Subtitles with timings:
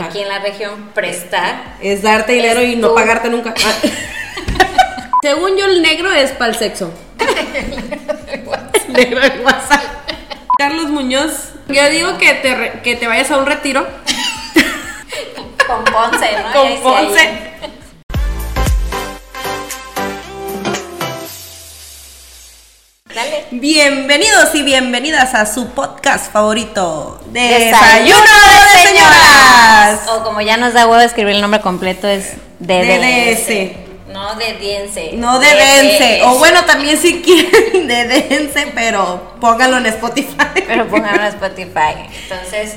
[0.00, 0.10] Ajá.
[0.10, 1.74] Aquí en la región, prestar.
[1.80, 3.54] Es darte dinero y no pagarte nunca.
[3.64, 3.72] Ah.
[5.22, 6.92] Según yo, el negro es para el sexo.
[8.88, 9.82] negro de WhatsApp.
[10.58, 13.86] Carlos Muñoz, yo digo que te, re- que te vayas a un retiro
[15.66, 16.52] Con Ponce, ¿no?
[16.52, 17.49] con Ponce.
[23.50, 30.00] Bienvenidos y bienvenidas a su podcast favorito, Desayuno de Señoras.
[30.08, 33.46] O como ya nos da huevo escribir el nombre completo es DDS.
[33.46, 34.08] DDS.
[34.08, 35.10] No de Diense.
[35.14, 36.22] No de dense.
[36.24, 40.64] O bueno, también si quieren de dense, pero pónganlo en Spotify.
[40.66, 42.08] Pero pónganlo en Spotify.
[42.22, 42.76] Entonces,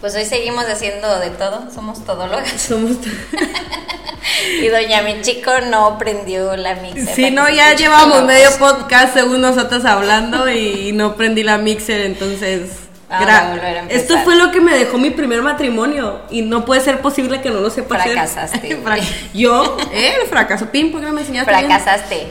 [0.00, 1.70] pues hoy seguimos haciendo de todo.
[1.74, 2.50] Somos todólogas.
[2.68, 2.92] Somos
[4.62, 7.14] Y doña mi chico no prendió la mixer.
[7.14, 12.70] Sí, no, ya llevamos medio podcast según nosotros hablando y no prendí la mixer, entonces...
[13.10, 13.56] Ah.
[13.88, 17.48] Esto fue lo que me dejó mi primer matrimonio y no puede ser posible que
[17.48, 18.12] no lo sepa hacer.
[18.12, 18.76] Fracasaste.
[18.84, 18.98] Fra-
[19.32, 20.66] Yo, eh, fracaso.
[20.66, 21.50] Pin, ¿por qué no me enseñaste?
[21.50, 22.26] Fracasaste.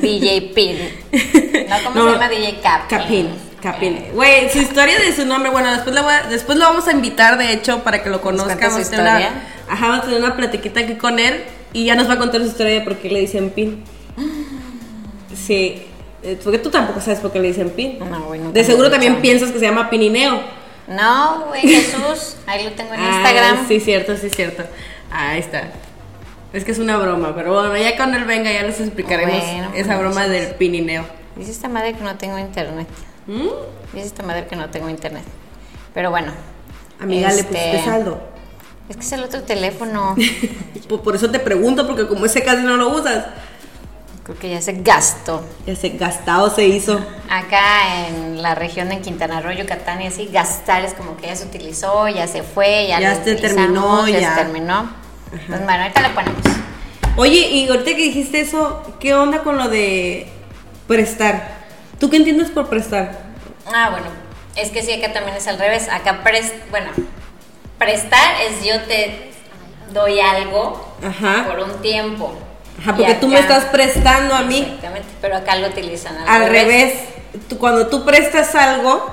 [0.00, 0.76] DJ Pin.
[1.68, 2.88] No, ¿cómo No, se llama DJ Cap?
[2.88, 3.28] Capin,
[3.62, 4.04] Capin.
[4.14, 6.92] Güey, su historia de su nombre, bueno, después lo, voy a- después lo vamos a
[6.92, 8.58] invitar, de hecho, para que lo conozcan.
[8.60, 9.16] Vamos a una-
[9.68, 11.42] ajá, vamos a tener una platiquita aquí con él
[11.72, 13.82] y ya nos va a contar su historia de por qué le dicen Pin.
[15.34, 15.82] Sí,
[16.22, 17.98] eh, porque tú tampoco sabes por qué le dicen Pin.
[17.98, 20.40] No, nunca De seguro también piensas que se llama Pinineo.
[20.88, 22.36] No, güey, Jesús.
[22.46, 23.68] Ahí lo tengo en Ah, Instagram.
[23.68, 24.62] sí, cierto, sí, cierto.
[25.10, 25.64] Ahí está.
[26.52, 29.70] Es que es una broma, pero bueno, ya cuando él venga ya les explicaremos Bueno,
[29.74, 30.46] esa broma manches.
[30.46, 31.04] del Pinineo.
[31.36, 32.86] Dice esta madre que no tengo internet.
[33.28, 33.48] ¿Mm?
[33.92, 35.22] Dice esta madre que no tengo internet.
[35.94, 36.32] Pero bueno.
[37.00, 38.20] Amiga, le Este, pusiste saldo.
[38.88, 40.16] Es que es el otro teléfono.
[41.04, 43.26] Por, eso te pregunto, porque como ese casi no lo usas.
[44.24, 45.42] Creo que ya se gastó.
[45.66, 46.98] Ese gastado se hizo.
[47.28, 51.36] Acá en la región de Quintana Roo, Yucatán y así, gastar es como que ya
[51.36, 54.34] se utilizó, ya se fue, ya, Ya se terminó, ya, ya.
[54.34, 54.90] se terminó.
[55.30, 56.42] Pues bueno, ahorita lo ponemos.
[57.16, 60.28] Oye, y ahorita que dijiste eso, ¿qué onda con lo de
[60.86, 61.57] prestar?
[61.98, 63.18] ¿Tú qué entiendes por prestar?
[63.66, 64.06] Ah, bueno,
[64.56, 65.88] es que sí, acá también es al revés.
[65.90, 66.90] Acá, pres bueno,
[67.78, 69.30] prestar es yo te
[69.92, 71.44] doy algo Ajá.
[71.48, 72.34] por un tiempo.
[72.80, 74.58] Ajá, porque tú me estás prestando a mí.
[74.60, 76.94] Exactamente, pero acá lo utilizan al, Al revés,
[77.48, 79.10] tú- cuando tú prestas algo,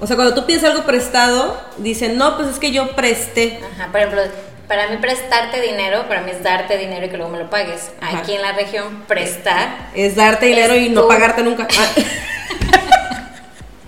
[0.00, 3.60] o sea, cuando tú pides algo prestado, dicen, no, pues es que yo presté.
[3.74, 4.22] Ajá, por ejemplo,
[4.70, 7.90] para mí prestarte dinero, para mí es darte dinero y que luego me lo pagues.
[8.00, 8.18] Ajá.
[8.18, 11.08] Aquí en la región, prestar Es darte dinero y no tú.
[11.08, 11.66] pagarte nunca.
[11.76, 11.88] Ah,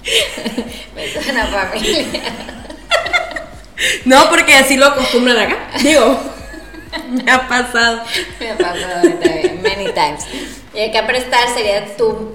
[0.96, 2.20] me suena familia.
[4.04, 5.56] no, porque así lo acostumbran acá.
[5.80, 6.20] Digo,
[7.10, 8.02] me ha pasado.
[8.40, 9.08] Me ha pasado
[9.62, 10.24] many times.
[10.74, 12.34] Y acá prestar sería tú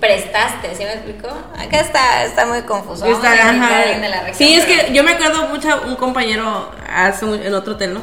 [0.00, 1.28] prestaste, ¿sí me explico?
[1.58, 3.04] Acá está, está muy confuso.
[3.06, 3.78] Está- ajá.
[4.00, 7.54] de la región, Sí, es pero- que yo me acuerdo mucho un compañero hace en
[7.54, 8.02] otro hotel, ¿no?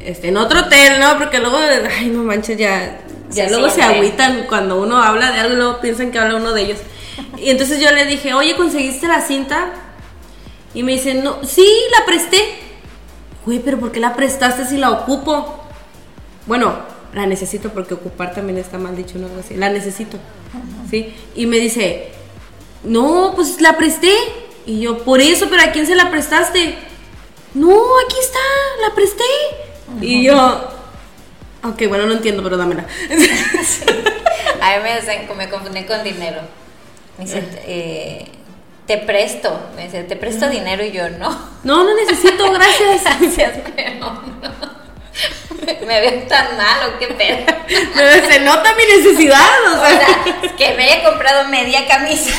[0.00, 1.18] Este, en otro hotel, ¿no?
[1.18, 1.58] Porque luego,
[1.98, 2.98] ay, no manches, ya,
[3.30, 3.96] ya luego se siente.
[3.96, 6.78] agüitan cuando uno habla de algo luego piensan que habla uno de ellos.
[7.36, 9.66] Y entonces yo le dije, oye, ¿conseguiste la cinta?
[10.72, 11.66] Y me dice, no, sí,
[11.98, 12.38] la presté.
[13.44, 15.64] Güey, pero ¿por qué la prestaste si la ocupo?
[16.46, 16.74] Bueno,
[17.14, 19.26] la necesito porque ocupar también está mal dicho, ¿no?
[19.26, 19.54] Algo así.
[19.54, 20.18] La necesito.
[20.90, 21.14] ¿Sí?
[21.34, 22.10] Y me dice,
[22.84, 24.12] no, pues la presté.
[24.66, 26.76] Y yo, por eso, pero ¿a quién se la prestaste?
[27.54, 28.38] No, aquí está,
[28.86, 29.24] la presté.
[30.02, 30.68] Y yo,
[31.64, 32.86] ok, bueno, no entiendo, pero dámela.
[34.60, 36.40] A mí me, me confundí con dinero.
[37.16, 38.26] Me dice, eh,
[38.86, 39.58] te presto.
[39.76, 41.30] Me dice, te presto dinero y yo no.
[41.64, 43.04] No, no necesito, gracias.
[43.20, 44.77] Gracias, pero no.
[45.86, 47.38] Me veo tan mal o qué pedo.
[47.94, 49.98] Pero se nota mi necesidad, o O sea.
[49.98, 52.32] sea, que me haya comprado media camisa.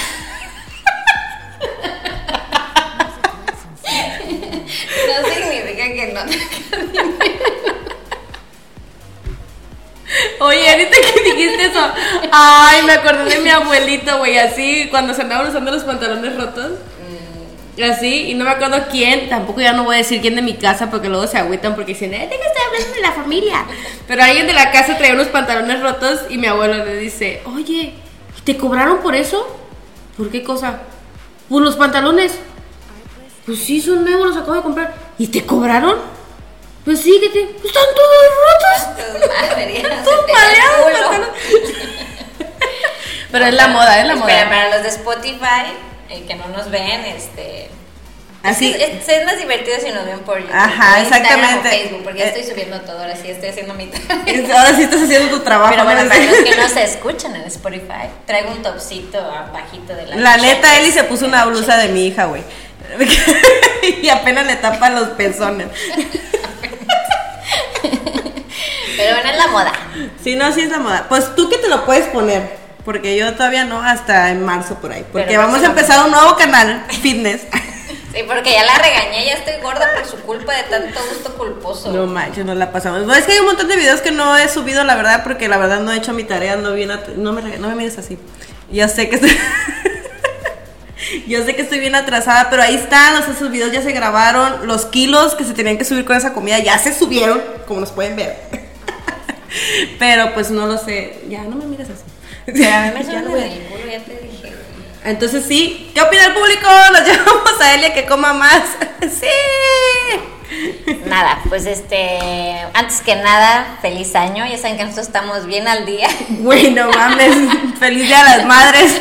[5.07, 6.21] No significa que no.
[10.39, 11.91] Oye, ahorita que dijiste eso,
[12.31, 16.71] ay, me acordé de mi abuelito, güey, así, cuando se andaban usando los pantalones rotos.
[17.81, 20.55] Así, y no me acuerdo quién, tampoco ya no voy a decir quién de mi
[20.55, 23.65] casa porque luego se agüitan porque dicen, eh, ¿de qué estoy hablando de la familia?
[24.07, 27.93] Pero alguien de la casa traía unos pantalones rotos y mi abuelo le dice, oye,
[28.37, 29.57] ¿y ¿te cobraron por eso?
[30.17, 30.81] ¿Por qué cosa?
[31.47, 32.33] Por los pantalones.
[33.45, 34.93] Pues sí, son nuevos, los acabo de comprar.
[35.17, 35.95] ¿Y te cobraron?
[36.85, 37.41] Pues sí, que te...
[37.43, 39.05] están todos rotos.
[40.03, 41.09] Todos madreados los culo.
[41.09, 41.29] pantalones.
[43.31, 44.49] Pero es la moda, es la Espera, moda.
[44.49, 45.73] para los de Spotify,
[46.09, 47.69] eh, que no nos ven, este.
[48.41, 48.71] Así.
[48.73, 50.53] Es, es- es más divertido si nos ven por YouTube.
[50.55, 51.69] Ajá, o exactamente.
[51.69, 52.27] Facebook, porque ya Eh.
[52.29, 53.91] estoy subiendo todo, ahora sí estoy haciendo mi
[54.53, 55.71] Ahora sí estás haciendo tu trabajo.
[55.71, 56.09] Pero bueno, ¿no?
[56.09, 60.37] para los que no se escuchan en Spotify, traigo un topcito abajito de la La
[60.37, 62.41] neta, Eli se puso una blusa de mi hija, güey.
[64.01, 65.67] y apenas le tapa los pezones.
[67.81, 69.71] Pero bueno, es la moda.
[70.23, 71.05] Sí, no, sí es la moda.
[71.09, 72.57] Pues tú que te lo puedes poner,
[72.89, 75.05] porque yo todavía no, hasta en marzo por ahí.
[75.11, 77.41] Porque Pero vamos a empezar un nuevo canal, fitness.
[78.11, 81.91] Sí, porque ya la regañé, ya estoy gorda por su culpa de tanto gusto culposo.
[81.91, 83.05] No manches, no la pasamos.
[83.05, 85.47] Bueno, es que hay un montón de videos que no he subido, la verdad, porque
[85.47, 88.17] la verdad no he hecho mi tarea, no bien, no me, no me mires así.
[88.71, 89.37] Ya sé que estoy,
[91.27, 93.91] yo sé que estoy bien atrasada, pero ahí están, o sea, esos videos ya se
[93.91, 97.81] grabaron, los kilos que se tenían que subir con esa comida ya se subieron, como
[97.81, 98.39] nos pueden ver.
[99.99, 102.08] pero pues no lo sé, ya no me mires así.
[102.57, 104.41] Pero a mí me Ya suena no voy a- ridículo, ya te dije.
[104.41, 104.53] güey.
[105.05, 106.67] Entonces sí, ¿qué opina el público?
[106.93, 108.63] Nos llevamos a Elia que coma más.
[109.01, 109.27] sí.
[111.05, 112.17] Nada, pues este,
[112.73, 114.45] antes que nada, feliz año.
[114.47, 116.07] Ya saben que nosotros estamos bien al día.
[116.39, 117.35] Güey, no mames.
[117.79, 118.99] Feliz Día de las Madres.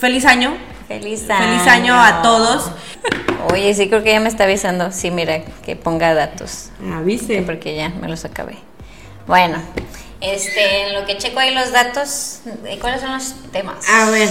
[0.00, 0.56] Feliz año.
[0.88, 1.46] Feliz año.
[1.46, 2.70] Feliz año a todos.
[3.52, 4.90] Oye, sí, creo que ya me está avisando.
[4.92, 6.70] Sí, mira, que ponga datos.
[6.94, 7.42] Avise.
[7.42, 8.56] Porque ya me los acabé.
[9.26, 9.58] Bueno,
[10.20, 13.88] este, en lo que checo ahí los datos, ¿y ¿cuáles son los temas?
[13.88, 14.28] A ver.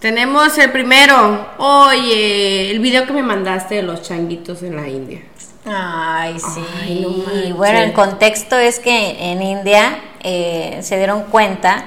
[0.00, 1.48] Tenemos el primero.
[1.58, 5.22] Oye, el video que me mandaste de los changuitos en la India.
[5.66, 6.64] Ay, sí.
[6.80, 11.84] Ay, no bueno, el contexto es que en India eh, se dieron cuenta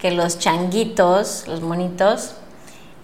[0.00, 2.34] que los changuitos, los monitos,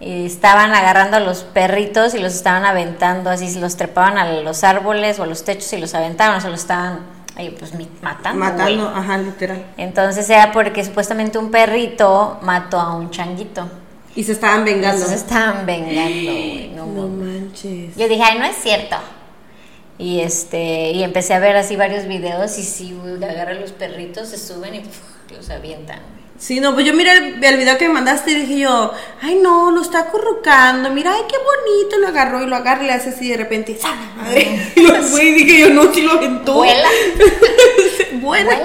[0.01, 4.31] eh, estaban agarrando a los perritos y los estaban aventando, así se los trepaban a
[4.41, 6.99] los árboles o a los techos y los aventaban, o sea, los estaban
[7.47, 8.39] pues, matando.
[8.39, 8.99] Matando, güey.
[8.99, 9.65] ajá, literal.
[9.77, 13.69] Entonces era porque supuestamente un perrito mató a un changuito.
[14.15, 14.97] Y se estaban vengando.
[14.97, 16.69] Entonces estaban vengando, güey.
[16.75, 17.95] no manches.
[17.95, 18.97] Yo dije, ay, no es cierto.
[19.97, 24.29] Y este, y empecé a ver así varios videos y sí, güey, agarran los perritos,
[24.29, 24.97] se suben y puf,
[25.31, 25.99] los avientan.
[26.39, 29.35] Sí, no, pues yo miré el, el video que me mandaste y dije yo, ay
[29.43, 32.93] no, lo está acurrucando, mira, ay qué bonito, lo agarró y lo agarra y le
[32.93, 34.71] hace así de repente, ¡sale, madre!
[34.75, 36.53] Y lo fue y dije yo, no, sí lo aventó.
[36.53, 36.87] Vuela.
[38.13, 38.57] Vuela.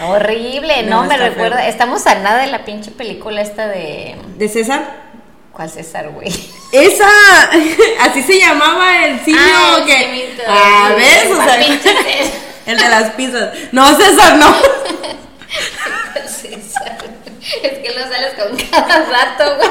[0.00, 1.58] Horrible, No, no, me recuerda.
[1.58, 1.68] feo.
[1.68, 4.16] Estamos a nada de la pinche película esta de.
[4.36, 5.02] ¿De César?
[5.52, 6.28] ¿Cuál César, güey?
[6.72, 7.08] Esa,
[8.00, 9.92] así se llamaba el simio Ah, que...
[9.96, 11.26] simito, Ah, ¿ves?
[11.30, 11.56] O sea,
[12.66, 13.50] el de las pizzas.
[13.70, 14.52] No, César, no.
[16.26, 16.98] César.
[17.62, 19.68] Es que lo sales con cada rato, güey.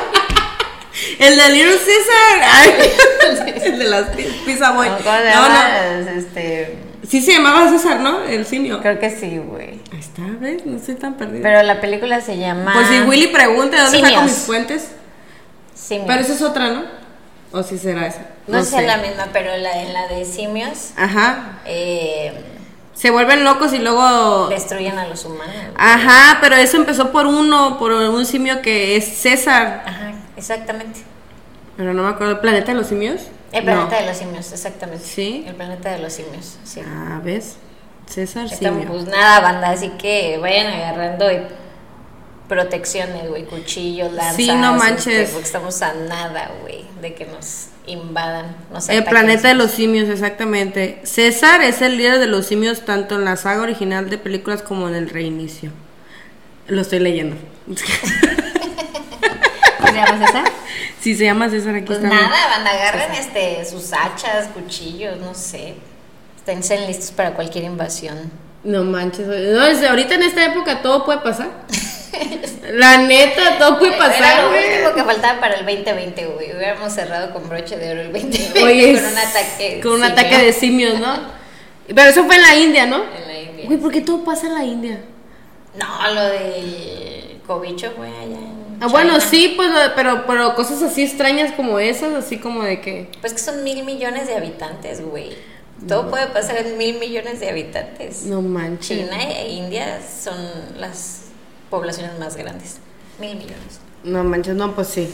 [1.20, 3.48] El de Little César.
[3.66, 4.88] El de las pi- pizza boy.
[4.88, 6.10] ¿Cómo se No, no.
[6.12, 6.78] Este.
[7.08, 8.24] Sí se llamaba César, ¿no?
[8.24, 8.80] El simio.
[8.82, 9.80] Creo que sí, güey.
[9.92, 10.66] Ahí está, ¿ves?
[10.66, 11.42] No estoy tan perdida.
[11.44, 12.74] Pero la película se llama.
[12.74, 14.24] Pues si Willy pregunta de dónde saco Simios.
[14.24, 14.88] mis fuentes.
[15.76, 16.08] Simios.
[16.08, 16.84] Pero esa es otra, ¿no?
[17.52, 18.22] ¿O si será esa?
[18.48, 21.60] No, sé la misma, pero la, en la de simios Ajá.
[21.66, 22.34] eh,
[22.94, 24.48] Se vuelven locos y luego.
[24.50, 25.56] destruyen a los humanos.
[25.76, 29.84] Ajá, pero eso empezó por uno, por un simio que es César.
[29.86, 31.02] Ajá, exactamente.
[31.76, 32.34] Pero no me acuerdo.
[32.34, 33.22] ¿El planeta de los simios?
[33.52, 34.02] El planeta No.
[34.02, 35.04] de los simios, exactamente.
[35.06, 35.44] ¿Sí?
[35.48, 36.82] El planeta de los simios, sí.
[36.86, 37.58] Ah, ¿ves?
[38.06, 38.94] César Estamos, simio.
[38.94, 41.48] pues nada, banda, así que vayan agarrando eh,
[42.48, 44.36] protecciones, güey, cuchillos, lanzas.
[44.36, 45.30] Sí, no este, manches.
[45.32, 48.56] porque estamos a nada, güey, de que nos invadan.
[48.72, 51.00] Nos El planeta de los simios, exactamente.
[51.04, 54.88] César es el líder de los simios tanto en la saga original de películas como
[54.88, 55.72] en el reinicio.
[56.68, 57.36] Lo estoy leyendo.
[57.66, 57.78] ¿Cómo
[59.88, 60.44] se llama César?
[61.02, 62.10] Si se llama César aquí Pues está.
[62.10, 65.76] nada, banda, agarren este, sus hachas, cuchillos, no sé.
[66.38, 68.32] Estén listos para cualquier invasión.
[68.64, 69.28] No manches.
[69.28, 71.50] No, desde ahorita en esta época todo puede pasar.
[72.74, 74.72] La neta, todo puede Era pasar, lo güey.
[74.72, 76.56] último que faltaba para el 2020, güey.
[76.56, 79.80] Hubiéramos cerrado con broche de oro el 2020 Oye, con un ataque.
[79.82, 81.16] Con un simio ataque de simios, ¿no?
[81.88, 83.04] Pero eso fue en la India, ¿no?
[83.04, 83.66] En la India.
[83.66, 85.00] Güey, ¿por qué todo pasa en la India?
[85.78, 90.82] No, lo del cobicho fue allá en Ah, bueno, sí, pues, lo- pero, pero cosas
[90.82, 93.10] así extrañas como esas, así como de que...
[93.22, 95.32] Pues que son mil millones de habitantes, güey.
[95.88, 98.24] Todo puede pasar en mil millones de habitantes.
[98.24, 98.98] No manches.
[99.00, 100.36] China e India son
[100.80, 101.22] las
[101.74, 102.78] poblaciones más grandes.
[103.20, 103.80] Mil millones.
[104.04, 105.12] No manches, no, pues sí.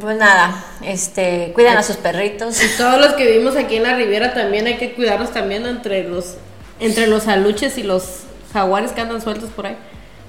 [0.00, 2.58] Pues nada, este, cuidan a sus perritos.
[2.64, 6.08] Y todos los que vivimos aquí en la Riviera también hay que cuidarnos también entre
[6.08, 6.36] los
[6.80, 8.20] entre los aluches y los
[8.54, 9.76] jaguares que andan sueltos por ahí.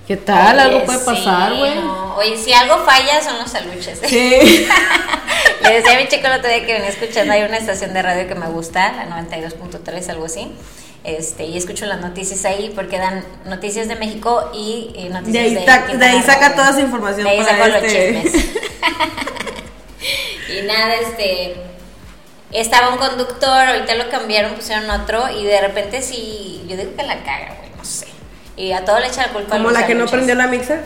[0.05, 0.59] ¿Qué tal?
[0.59, 1.75] Algo puede sí, pasar, güey.
[1.75, 2.17] no.
[2.17, 4.01] Oye, si algo falla son los aluches.
[4.03, 4.67] Sí.
[5.63, 8.01] Le decía a mi chico el otro día que venía escuchando, hay una estación de
[8.01, 10.51] radio que me gusta, la 92.3, algo así.
[11.03, 15.43] Este, y escucho las noticias ahí porque dan noticias de México y eh, De noticias
[15.45, 18.45] ahí, de, ta- de ahí saca toda esa información De ahí saco los este- chismes.
[20.49, 21.55] y nada, este.
[22.51, 26.63] Estaba un conductor, ahorita lo cambiaron, pusieron otro, y de repente sí.
[26.67, 28.05] Yo digo que la caga, güey, no sé.
[28.55, 30.83] Y a todo le echa la culpa Como los la que no prendió la mixer.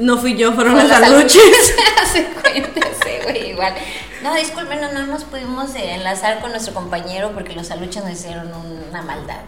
[0.00, 1.74] No fui yo, fueron Fue las la aluches.
[2.02, 3.74] Hace cuenta, sí, güey, igual.
[4.22, 8.12] No, disculpen, no, no nos pudimos eh, enlazar con nuestro compañero porque los aluches nos
[8.12, 8.50] hicieron
[8.88, 9.40] una maldad.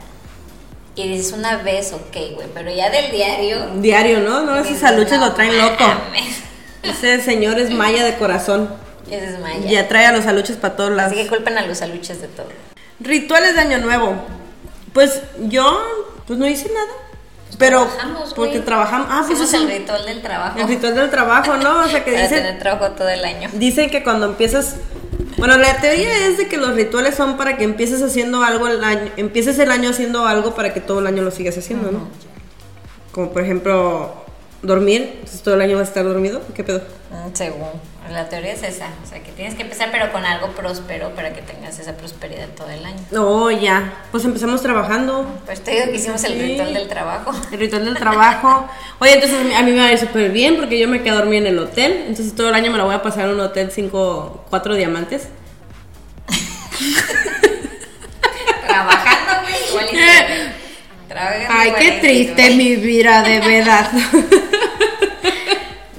[0.97, 3.66] Y dices una vez, ok, güey, pero ya del diario.
[3.76, 4.42] Diario, ¿no?
[4.42, 5.85] No, esos aluches lo traen loco.
[5.85, 6.40] mames.
[6.83, 8.71] Ese señor es maya de corazón.
[9.09, 9.71] Ya se desmaya.
[9.71, 11.12] Ya trae a los aluches para todos lados.
[11.12, 12.49] Así que culpen a los aluches de todo.
[13.00, 14.14] Rituales de Año Nuevo.
[14.92, 15.80] Pues yo,
[16.26, 16.92] pues no hice nada.
[17.59, 19.07] Pero Trabajamos, porque trabajamos.
[19.11, 20.59] Ah, pues es el ritual del trabajo.
[20.59, 21.80] el ritual del trabajo, ¿no?
[21.80, 23.50] O sea que para dicen, tener trabajo todo el año.
[23.54, 24.76] dicen que cuando empiezas.
[25.37, 28.83] Bueno, la teoría es de que los rituales son para que empieces haciendo algo el
[28.85, 32.09] año, empieces el año haciendo algo para que todo el año lo sigas haciendo, ¿no?
[33.12, 34.14] Como por ejemplo,
[34.62, 36.80] dormir, entonces todo el año vas a estar dormido, ¿qué pedo?
[37.11, 37.69] Mm, Según.
[38.11, 38.88] La teoría es esa.
[39.05, 42.49] O sea, que tienes que empezar, pero con algo próspero para que tengas esa prosperidad
[42.57, 42.99] todo el año.
[43.17, 43.93] Oh, ya.
[44.11, 45.26] Pues empezamos trabajando.
[45.47, 46.40] Pues te digo que hicimos el Sí.
[46.43, 47.31] ritual del trabajo.
[47.52, 48.69] El ritual del trabajo.
[48.99, 51.19] Oye, entonces a mí me va a ir súper bien porque yo me quedo a
[51.21, 52.05] dormir en el hotel.
[52.09, 55.29] Entonces todo el año me lo voy a pasar en un hotel 5, 4 diamantes.
[58.67, 59.69] Trabajando, güey.
[59.69, 59.87] igual
[61.49, 63.90] Ay, qué triste mi vida, de verdad.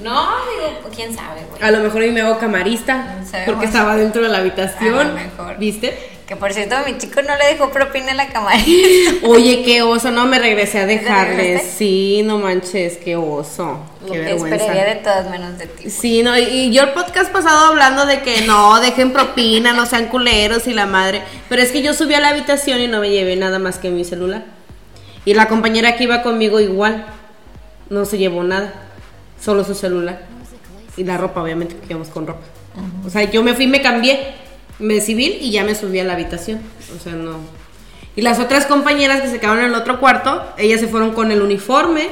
[0.03, 0.60] No, digo,
[1.01, 1.61] quién sabe, güey.
[1.61, 3.15] A lo mejor hoy me hago camarista
[3.45, 4.99] porque estaba dentro de la habitación.
[4.99, 5.57] A lo mejor.
[5.57, 5.97] ¿Viste?
[6.27, 8.63] Que por cierto, mi chico no le dejó propina a la camarera.
[9.23, 11.69] Oye, qué oso, no me regresé a regresaste?
[11.77, 13.79] Sí, no manches, qué oso.
[14.01, 14.55] Lo Qué que vergüenza.
[14.55, 15.89] esperaría de todas menos de ti.
[15.89, 20.05] Sí, no, y yo el podcast pasado hablando de que no, dejen propina, no sean
[20.07, 21.21] culeros y la madre.
[21.49, 23.89] Pero es que yo subí a la habitación y no me llevé nada más que
[23.89, 24.45] mi celular.
[25.25, 27.07] Y la compañera que iba conmigo igual,
[27.89, 28.73] no se llevó nada,
[29.43, 30.21] solo su celular.
[31.01, 32.41] Y la ropa, obviamente, porque íbamos con ropa.
[33.05, 34.19] O sea, yo me fui, me cambié,
[34.77, 36.61] me civil y ya me subí a la habitación.
[36.95, 37.37] O sea, no.
[38.15, 41.31] Y las otras compañeras que se quedaron en el otro cuarto, ellas se fueron con
[41.31, 42.09] el uniforme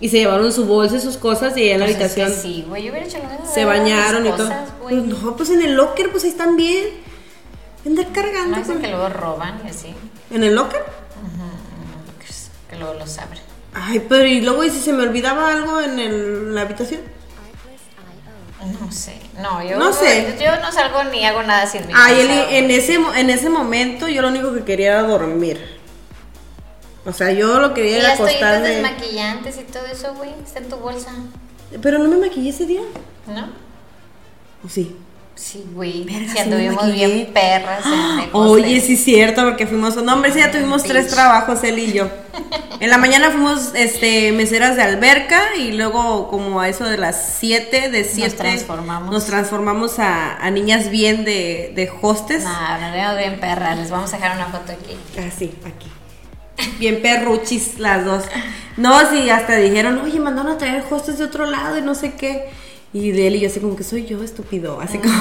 [0.00, 2.22] y se llevaron su bolsa y sus cosas y allá en la Pues es que
[2.22, 3.52] habitación sí, güey, yo hubiera hecho lo mismo.
[3.52, 4.50] se bañaron y todo.
[4.82, 6.84] Pues no, pues en el locker, pues ahí están bien.
[7.84, 8.56] Andar cargando.
[8.58, 9.88] No que luego roban y así.
[10.30, 10.82] ¿En el locker?
[12.28, 13.40] Es- Que luego los abren.
[13.74, 17.00] Ay, pero y luego, ¿y si se me olvidaba algo en el- la habitación?
[18.80, 19.20] No sé.
[19.40, 20.36] No, yo No sé.
[20.40, 24.22] Yo no salgo ni hago nada sin mi Ay, en ese, en ese momento yo
[24.22, 25.78] lo único que quería era dormir.
[27.04, 28.68] O sea, yo lo quería Y era las toallitas acostarme.
[28.80, 31.10] desmaquillantes y todo eso, güey, está en tu bolsa,
[31.82, 32.80] Pero no me maquillé ese día.
[33.26, 33.48] ¿no?
[34.64, 34.96] ¿O sí?
[35.34, 36.04] Sí, güey.
[36.04, 40.32] Verga, Si sí anduvimos bien perras en Oye, sí es cierto, porque fuimos, no hombre,
[40.32, 42.08] sí, ya tuvimos tres trabajos, él y yo.
[42.80, 47.36] En la mañana fuimos este meseras de alberca y luego como a eso de las
[47.38, 49.12] 7, de 7 transformamos.
[49.12, 52.42] Nos transformamos a, a niñas bien de, de hostes.
[52.42, 53.78] Nos vemos bien perras.
[53.78, 54.96] Les vamos a dejar una foto aquí.
[55.20, 55.88] Así, aquí.
[56.78, 58.24] Bien perruchis las dos.
[58.76, 62.14] No, sí, hasta dijeron, oye, mandaron a traer hostes de otro lado y no sé
[62.14, 62.50] qué.
[62.94, 64.80] Y de él y yo así como que soy yo, estúpido.
[64.80, 65.12] Así como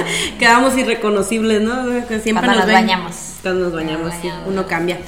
[0.38, 1.84] quedamos irreconocibles, ¿no?
[2.06, 2.74] Siempre Cuando nos ven.
[2.74, 3.14] bañamos.
[3.42, 4.48] Cuando nos bañamos, Nos sí, bañamos.
[4.48, 4.98] uno cambia.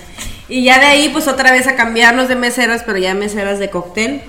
[0.48, 3.68] Y ya de ahí, pues otra vez a cambiarnos de meseras, pero ya meseras de
[3.70, 4.22] cóctel.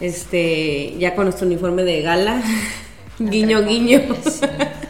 [0.00, 2.42] Este, ya con nuestro uniforme de gala.
[3.20, 4.02] guiño, guiño.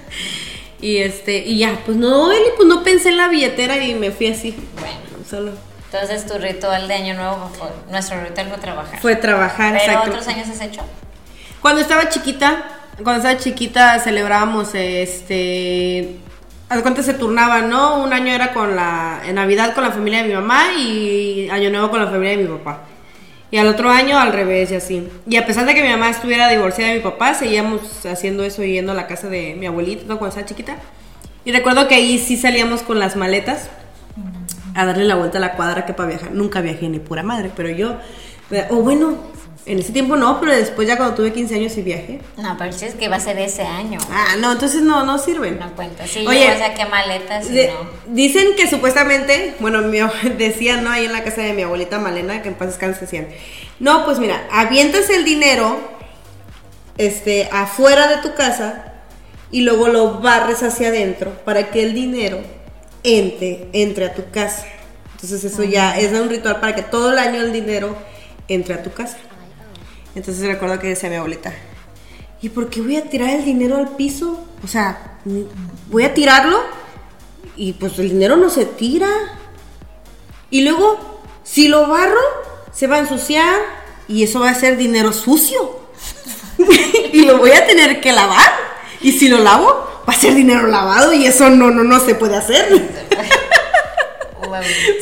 [0.80, 4.10] y este, y ya, pues no, Eli, pues no pensé en la billetera y me
[4.12, 4.56] fui así.
[4.78, 4.96] Bueno,
[5.28, 5.52] Solo
[5.92, 9.00] entonces tu ritual de año nuevo fue, nuestro ritual fue trabajar.
[9.00, 10.10] fue trabajar, Pero exacto.
[10.10, 10.82] otros años has hecho.
[11.60, 12.64] Cuando estaba chiquita,
[13.02, 16.16] cuando estaba chiquita celebrábamos este
[16.70, 18.02] de cuenta se turnaban, ¿no?
[18.02, 21.70] Un año era con la en Navidad con la familia de mi mamá y año
[21.70, 22.84] nuevo con la familia de mi papá.
[23.50, 25.08] Y al otro año al revés y así.
[25.28, 28.62] Y a pesar de que mi mamá estuviera divorciada de mi papá, seguíamos haciendo eso
[28.62, 30.18] y yendo a la casa de mi abuelita ¿no?
[30.18, 30.76] cuando estaba chiquita.
[31.44, 33.68] Y recuerdo que ahí sí salíamos con las maletas
[34.74, 36.30] a darle la vuelta a la cuadra que para viajar.
[36.32, 37.96] Nunca viajé ni pura madre, pero yo,
[38.70, 39.16] o bueno,
[39.66, 42.20] en ese tiempo no, pero después ya cuando tuve 15 años sí viajé.
[42.36, 43.98] No, pero si es que va a ser ese año.
[44.10, 45.58] Ah, no, entonces no, no sirven.
[45.58, 46.06] No cuenta.
[46.06, 48.14] Sí, Oye, yo o sea, qué maletas y De- no.
[48.14, 49.98] Dicen que supuestamente, bueno, mi
[50.38, 50.90] decían, ¿no?
[50.90, 53.28] Ahí en la casa de mi abuelita Malena, que en paz descanse, decían,
[53.78, 55.78] no, pues mira, avientas el dinero,
[56.98, 58.92] este, afuera de tu casa
[59.50, 62.40] y luego lo barres hacia adentro para que el dinero
[63.02, 64.66] entre, entre a tu casa.
[65.14, 67.96] Entonces eso ya es un ritual para que todo el año el dinero
[68.48, 69.18] entre a tu casa.
[70.14, 71.52] Entonces recuerdo que decía mi abuelita,
[72.42, 74.44] ¿y por qué voy a tirar el dinero al piso?
[74.64, 75.18] O sea,
[75.90, 76.60] voy a tirarlo
[77.56, 79.08] y pues el dinero no se tira.
[80.50, 82.20] Y luego, si lo barro,
[82.72, 83.56] se va a ensuciar
[84.08, 85.78] y eso va a ser dinero sucio.
[87.12, 88.50] y lo voy a tener que lavar.
[89.00, 92.14] Y si lo lavo, va a ser dinero lavado y eso no, no, no se
[92.14, 93.08] puede hacer.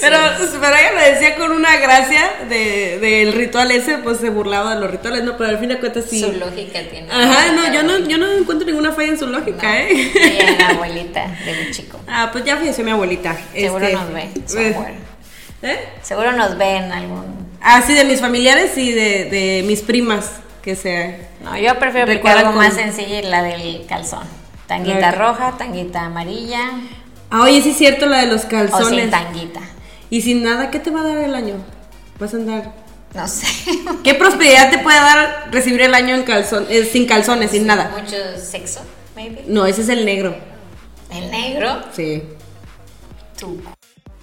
[0.01, 0.17] Pero,
[0.61, 4.81] pero ella lo decía con una gracia de, del ritual ese, pues se burlaba de
[4.81, 5.37] los rituales, ¿no?
[5.37, 6.21] Pero al fin de cuentas sí.
[6.21, 7.09] Su lógica tiene.
[7.11, 10.11] Ajá, no, yo no, yo no encuentro ninguna falla en su lógica, ¿eh?
[10.15, 12.01] Ella es la abuelita de mi chico.
[12.07, 13.37] Ah, pues ya falleció mi abuelita.
[13.53, 14.29] Seguro Este, nos ve.
[14.47, 14.95] somewhere.
[15.63, 15.89] ¿Eh?
[16.03, 17.49] Seguro nos ve en algún.
[17.61, 20.31] Ah, sí, de mis familiares y de, de mis primas,
[20.63, 21.27] que se...
[21.43, 24.23] No, yo prefiero aplicar algo con- más sencillo y la del calzón.
[24.69, 26.61] Tanguita roja, tanguita amarilla
[27.31, 29.11] Ah, oye, sí es cierto la de los o sin calzones.
[29.11, 29.61] tanguita.
[30.11, 31.57] y sin nada, ¿qué te va a dar el año?
[32.19, 32.73] Vas a andar...
[33.15, 33.47] No sé.
[34.05, 37.91] ¿Qué prosperidad te puede dar recibir el año en calzón, eh, sin calzones, sin nada?
[37.99, 38.81] Mucho sexo,
[39.17, 39.45] maybe.
[39.47, 40.37] No, ese es el negro.
[41.11, 42.23] El negro, Sí.
[43.39, 43.61] tú.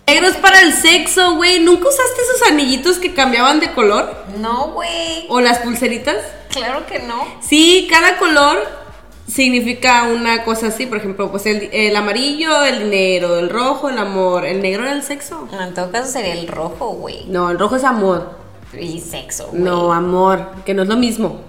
[0.07, 1.59] Negro es para el sexo, güey.
[1.62, 4.25] ¿Nunca usaste esos anillitos que cambiaban de color?
[4.38, 5.25] No, güey.
[5.29, 6.17] ¿O las pulseritas?
[6.50, 7.25] Claro que no.
[7.41, 8.85] Sí, cada color
[9.27, 10.86] significa una cosa así.
[10.86, 14.46] Por ejemplo, pues el, el amarillo, el dinero, el rojo, el amor.
[14.46, 15.48] ¿El negro era el sexo?
[15.60, 17.25] En todo caso sería el rojo, güey.
[17.27, 18.38] No, el rojo es amor.
[18.79, 19.62] Y sexo, güey.
[19.62, 21.41] No, amor, que no es lo mismo.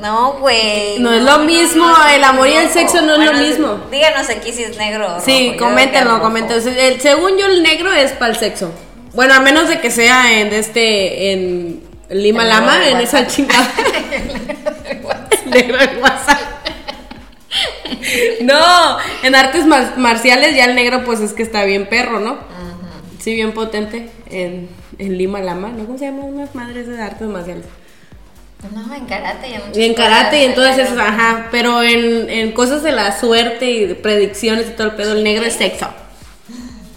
[0.00, 0.98] No, güey.
[0.98, 3.78] No es lo mismo, el amor y el sexo no es lo mismo.
[3.92, 5.20] Díganos aquí si es negro o rojo.
[5.24, 6.68] Sí, coméntenlo, coméntenlo.
[6.72, 8.72] El- según yo, el negro es para el sexo.
[9.12, 13.70] Bueno, a menos de que sea en este, en Lima El Lama, en esa chingada.
[15.46, 16.40] negro de WhatsApp.
[18.42, 22.38] No, en artes mar- marciales ya el negro pues es que está bien perro, ¿no?
[23.20, 24.10] Sí, bien potente.
[24.30, 25.86] En, en Lima Lama, ¿no?
[25.86, 27.64] ¿Cómo se llaman unas madres de artes marciales?
[28.74, 31.48] No, en karate y en Y en karate y en todas esas, ajá.
[31.50, 35.24] Pero en, en cosas de la suerte y de predicciones y todo el pedo, el
[35.24, 35.88] negro es sexo.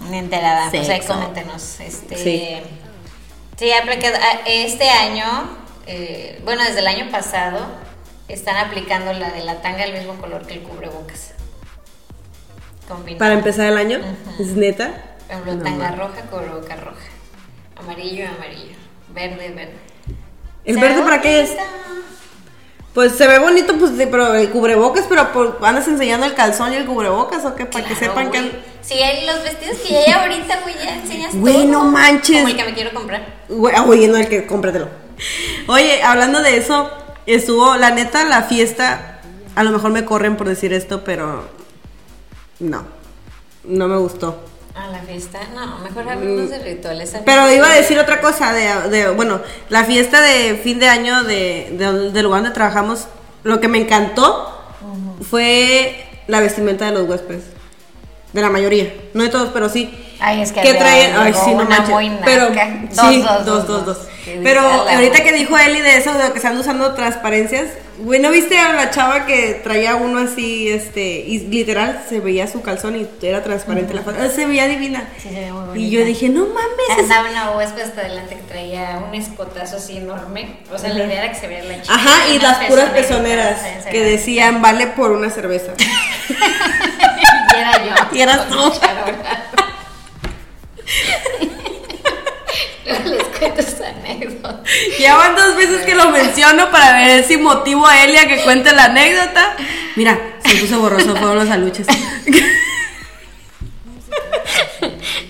[0.09, 1.13] Ni pues ahí Sexo.
[1.13, 1.79] coméntenos.
[1.81, 2.57] Este, Sí.
[3.57, 3.69] sí.
[3.71, 5.25] ah, este año,
[5.85, 7.59] eh, bueno, desde el año pasado,
[8.27, 11.31] están aplicando la de la tanga del mismo color que el cubrebocas.
[12.87, 13.17] Combina.
[13.17, 13.99] Para empezar el año,
[14.39, 14.91] ¿es neta?
[15.27, 15.95] Por ejemplo, No, tanga ma.
[15.95, 17.01] roja, cubrebocas roja.
[17.75, 18.75] Amarillo, amarillo.
[19.13, 19.73] Verde, verde.
[20.63, 21.51] ¿El Se verde ve para qué es?
[22.93, 26.77] Pues se ve bonito, pues, pero el cubrebocas, pero por- andas enseñando el calzón y
[26.77, 28.49] el cubrebocas o qué, para que sepan güey.
[28.49, 28.59] que...
[28.81, 31.65] Sí, hay los vestidos que ya hay ahorita, güey, ya enseñas Güey, todo.
[31.67, 32.37] no manches.
[32.37, 33.21] Como el que me quiero comprar.
[33.49, 34.89] Güey, ah, güey, no, el que cómpratelo.
[35.67, 36.89] Oye, hablando de eso,
[37.35, 39.19] estuvo, la neta, la fiesta,
[39.55, 41.47] a lo mejor me corren por decir esto, pero
[42.59, 42.83] no,
[43.65, 44.43] no me gustó.
[44.75, 45.39] Ah, la fiesta.
[45.55, 47.11] No, mejor hablemos de rituales.
[47.13, 47.17] Mm.
[47.25, 51.23] Pero iba a decir otra cosa, de, de- bueno, la fiesta de fin de año
[51.23, 53.07] de, de- del lugar donde trabajamos,
[53.43, 54.53] lo que me encantó
[55.29, 57.43] fue la vestimenta de los huéspedes.
[58.33, 59.91] De la mayoría, no de todos, pero sí.
[60.19, 61.89] Ay, es que que traen, ay, sí, no una manches.
[61.89, 62.11] muy.
[62.25, 63.97] Pero Dos, sí, dos, dos, dos, dos,
[64.43, 67.65] Pero ahorita que dijo Eli de eso, de que están usando transparencias,
[67.99, 72.47] güey, ¿no viste a la chava que traía uno así, este, y literal se veía
[72.47, 74.17] su calzón y era transparente la foto?
[74.29, 75.07] Se veía divina.
[75.17, 76.05] Sí, se ve muy y yo bonita.
[76.19, 76.89] dije, no mames.
[76.89, 80.57] es- Andaba una huésped hasta adelante que traía un escotazo así enorme.
[80.71, 81.95] O sea, la idea era que se viera la chica.
[81.95, 83.59] Ajá, y las puras pezoneras
[83.89, 84.11] que veía.
[84.11, 85.73] decían, vale por una cerveza.
[87.49, 87.93] Y era yo.
[88.15, 88.55] Y eras tú.
[93.57, 94.63] esta anécdota.
[94.99, 98.73] Ya van dos veces que lo menciono para ver si motivo a Elia que cuente
[98.73, 99.55] la anécdota.
[99.95, 101.87] Mira, se puso borroso, fueron los aluches.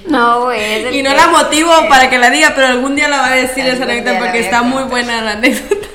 [0.09, 0.97] No, güey.
[0.97, 3.35] Y no que- la motivo para que la diga, pero algún día la va a
[3.35, 4.89] decir esa anécdota porque está muy contar.
[4.89, 5.87] buena la anécdota.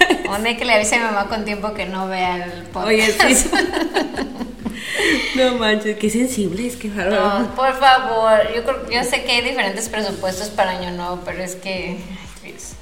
[0.42, 2.86] Día que le avise a mi mamá con tiempo que no vea el podcast.
[3.24, 3.50] Oye, sí.
[5.34, 7.38] No manches, qué sensible es, qué bárbaro.
[7.40, 8.40] No, por favor.
[8.54, 11.98] Yo, creo- yo sé que hay diferentes presupuestos para Año Nuevo, pero es que.
[12.44, 12.72] Ay, Dios.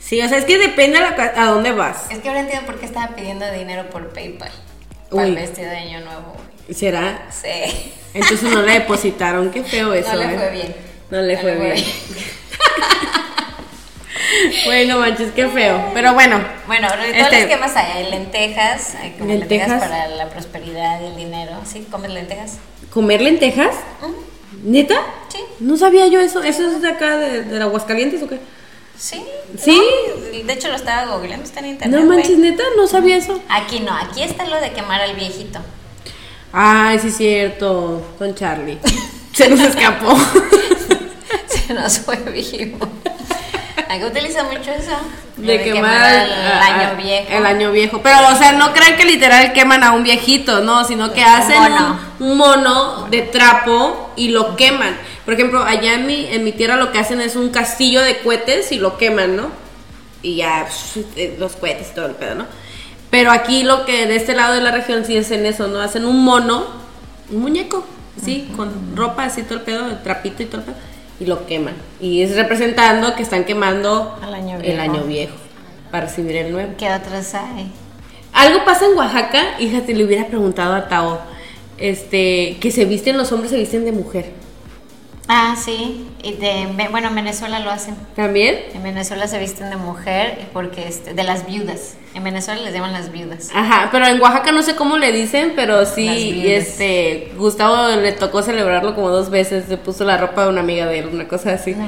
[0.00, 2.10] Sí, o sea, es que depende a, la ca- a dónde vas.
[2.10, 4.50] Es que ahora entiendo por qué estaba pidiendo dinero por PayPal.
[5.10, 6.36] Para el vestido de Año Nuevo.
[6.74, 7.26] ¿Será?
[7.30, 7.92] Sí.
[8.14, 10.12] Entonces no le depositaron, qué feo eso.
[10.12, 10.38] no le ¿eh?
[10.38, 10.76] fue bien.
[11.10, 11.84] No le fue bien.
[14.64, 15.90] Bueno, manches, qué feo.
[15.92, 16.40] Pero bueno.
[16.66, 18.04] Bueno, Este- ¿qué más hay?
[18.04, 19.68] Hay lentejas, hay como lentejas.
[19.68, 19.88] Lentejas.
[19.88, 21.52] para la prosperidad y el dinero.
[21.64, 21.86] ¿Sí?
[21.90, 22.58] ¿Comes lentejas?
[22.92, 23.74] ¿Comer lentejas?
[24.62, 25.00] ¿Neta?
[25.28, 25.38] Sí.
[25.58, 26.42] No sabía yo eso.
[26.42, 28.38] ¿Eso es de acá, de, de Aguascalientes o qué?
[28.96, 29.24] Sí.
[29.58, 29.80] ¿Sí?
[30.32, 32.00] No, de hecho, lo estaba googleando, está en internet.
[32.00, 33.40] No manches, neta, no sabía eso.
[33.48, 35.60] Aquí no, aquí está lo de quemar al viejito.
[36.52, 38.02] Ay, sí es cierto.
[38.18, 38.78] Con Charlie.
[39.32, 40.16] Se nos escapó.
[41.46, 42.78] Se nos fue vivo.
[43.88, 44.96] Aquí utiliza mucho eso.
[45.36, 47.26] De quemar el a- año viejo.
[47.30, 48.00] El año viejo.
[48.02, 51.26] Pero, o sea, no crean que literal queman a un viejito, no, sino que Un
[51.26, 51.98] hacen mono.
[52.18, 54.96] un, un mono de trapo y lo queman.
[55.24, 58.18] Por ejemplo, allá en mi, en mi tierra lo que hacen es un castillo de
[58.18, 59.50] cohetes y lo queman, ¿no?
[60.22, 60.66] Y ya
[61.16, 62.46] eh, los cohetes y todo el pedo, ¿no?
[63.10, 65.80] Pero aquí lo que de este lado de la región sí hacen eso, ¿no?
[65.80, 66.64] Hacen un mono,
[67.30, 67.84] un muñeco,
[68.22, 70.76] sí, con ropa así todo el pedo, el trapito y todo el pedo.
[71.18, 71.74] y lo queman.
[72.00, 75.34] Y es representando que están quemando Al año el año viejo
[75.90, 76.72] para recibir el nuevo.
[76.78, 77.70] ¿Qué otros hay?
[78.32, 81.20] Algo pasa en Oaxaca, hija, te le hubiera preguntado a Tao,
[81.78, 84.32] este, que se visten, los hombres se visten de mujer.
[85.32, 86.08] Ah, sí.
[86.24, 87.94] Y de, bueno, en Venezuela lo hacen.
[88.16, 88.58] ¿También?
[88.74, 91.94] En Venezuela se visten de mujer porque este, de las viudas.
[92.14, 93.48] En Venezuela les llaman las viudas.
[93.54, 98.42] Ajá, pero en Oaxaca no sé cómo le dicen, pero sí, este, Gustavo le tocó
[98.42, 101.52] celebrarlo como dos veces, se puso la ropa de una amiga de él, una cosa
[101.52, 101.76] así.
[101.76, 101.86] No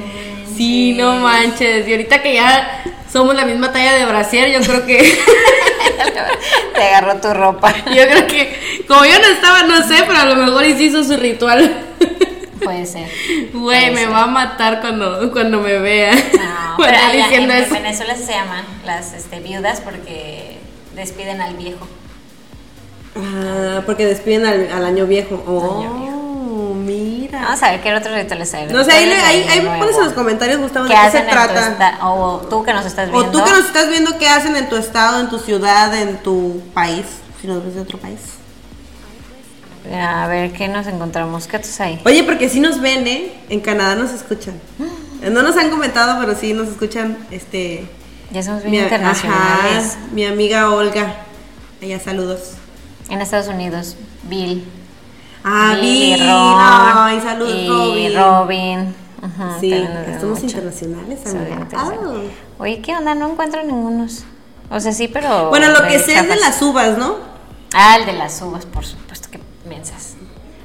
[0.55, 4.85] sí, no manches, y ahorita que ya somos la misma talla de brasier, yo creo
[4.85, 5.03] que,
[6.75, 7.73] Te agarró tu ropa.
[7.87, 11.17] yo creo que, como yo no estaba, no sé, pero a lo mejor hizo su
[11.17, 11.89] ritual.
[12.63, 13.09] Puede ser.
[13.53, 16.13] Güey, me va a matar cuando, cuando me vea.
[16.13, 17.73] No, pero allá diciendo en eso.
[17.73, 20.59] Venezuela se llaman las este, viudas porque
[20.95, 21.87] despiden al viejo.
[23.15, 25.43] Ah, porque despiden al, al año viejo.
[25.47, 27.41] Oh, Año mira.
[27.43, 28.67] Vamos a ver qué otros rituales hay.
[28.67, 31.07] No sé, ahí, ahí, de ahí Año pones en los comentarios, Gustavo, de ¿Qué qué
[31.07, 31.97] hacen se trata.
[32.01, 33.31] O tú que nos estás O viendo.
[33.31, 36.61] tú que nos estás viendo qué hacen en tu estado, en tu ciudad, en tu
[36.73, 37.05] país,
[37.41, 38.19] si nos ves de otro país.
[39.91, 41.47] A ver, ¿qué nos encontramos?
[41.47, 42.01] ¿Qué hay?
[42.05, 43.33] Oye, porque sí nos ven, ¿eh?
[43.49, 44.55] En Canadá nos escuchan.
[45.23, 47.87] No nos han comentado, pero sí nos escuchan, este...
[48.31, 49.91] Ya somos bien mi, internacionales.
[49.95, 51.15] ajá, mi amiga Olga.
[51.81, 52.55] Allá saludos.
[53.09, 54.65] En Estados Unidos, Bill.
[55.45, 56.27] Ah, Bill y Bill.
[56.27, 56.55] Ron.
[56.59, 58.17] Ay, saludos, y Robin.
[58.17, 58.95] Robin.
[59.21, 60.45] Ajá, Sí, estamos mucho.
[60.45, 61.67] internacionales, amiga.
[61.77, 61.91] Ah.
[62.57, 63.15] Oye, ¿qué onda?
[63.15, 64.25] No encuentro ningunos.
[64.69, 65.47] O sea, sí, pero.
[65.49, 67.15] Bueno, lo que sé es de las uvas, ¿no?
[67.73, 70.15] Ah, el de las uvas, por supuesto que piensas.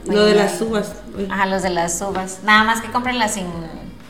[0.05, 0.93] Lo de las uvas.
[1.31, 2.41] Ajá, los de las uvas.
[2.43, 3.47] Nada más que comprenlas sin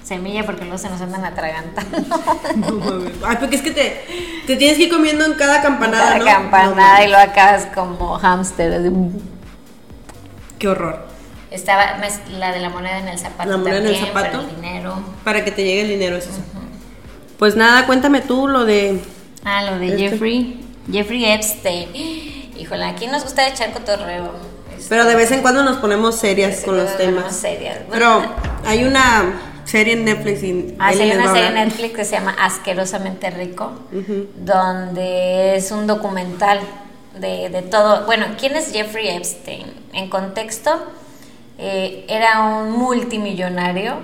[0.05, 1.99] semilla porque luego se nos andan atragantando.
[2.57, 3.27] No.
[3.27, 4.05] Ay, porque es que te,
[4.47, 6.25] te tienes que ir comiendo en cada campanada, Cada ¿no?
[6.25, 8.73] campanada No y lo acabas como hámster.
[8.73, 8.91] así.
[10.59, 11.07] Qué horror.
[11.51, 11.97] Estaba
[12.31, 13.51] la de la moneda en el zapato.
[13.51, 14.49] La moneda en el también, para zapato.
[14.49, 14.99] el dinero.
[15.25, 16.41] Para que te llegue el dinero, es eso.
[17.39, 19.01] Pues nada, cuéntame tú lo de...
[19.45, 19.99] Ah, lo de Este.
[20.11, 20.61] Jeffrey.
[20.91, 21.89] Jeffrey Epstein.
[22.59, 24.33] Híjole, aquí nos gusta echar cotorreo.
[24.89, 27.35] Pero de vez en cuando nos ponemos serias con los temas.
[27.37, 27.79] serias.
[27.91, 28.23] Pero
[28.65, 31.55] hay una serie en Netflix y Ah, sí, hay una serie en.
[31.55, 33.73] Netflix que se llama Asquerosamente Rico,
[34.37, 36.61] donde es un documental
[37.19, 38.07] de, de todo.
[38.07, 39.67] Bueno, ¿quién es Jeffrey Epstein?
[39.93, 40.71] En contexto,
[41.59, 43.97] eh, era un multimillonario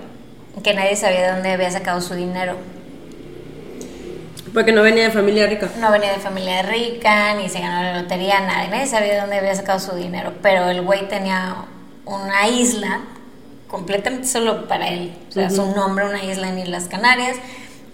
[0.62, 2.56] que nadie sabía de dónde había sacado su dinero.
[4.54, 5.68] Porque no venía de familia rica.
[5.78, 8.68] No venía de familia rica, ni se ganó la lotería, nada.
[8.68, 10.32] Nadie sabía de dónde había sacado su dinero.
[10.42, 11.56] Pero el güey tenía
[12.04, 13.00] una isla
[13.66, 15.12] completamente solo para él.
[15.28, 17.36] O sea, su nombre, una isla en Islas Canarias.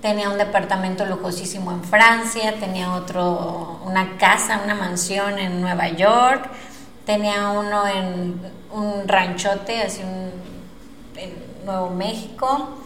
[0.03, 2.55] Tenía un departamento lujosísimo en Francia.
[2.61, 6.51] Tenía otro, una casa, una mansión en Nueva York.
[7.07, 8.39] Tenía uno en
[8.71, 10.31] un ranchote, así un,
[11.19, 12.77] en Nuevo México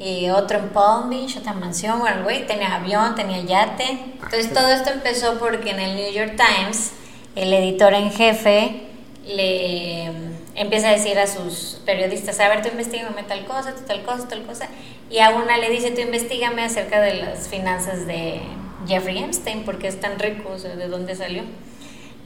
[0.00, 2.00] y otro en Palm Beach, otra mansión.
[2.00, 3.84] Bueno, güey tenía avión, tenía yate.
[4.14, 6.92] Entonces todo esto empezó porque en el New York Times,
[7.36, 8.86] el editor en jefe
[9.26, 13.82] le mm, empieza a decir a sus periodistas, a ver, tú investigame tal cosa, tú
[13.86, 14.68] tal cosa, tal cosa.
[15.10, 18.40] Y a una le dice, tú investigame acerca de las finanzas de
[18.88, 21.42] Jeffrey Epstein, porque es tan rico, o sea, de dónde salió.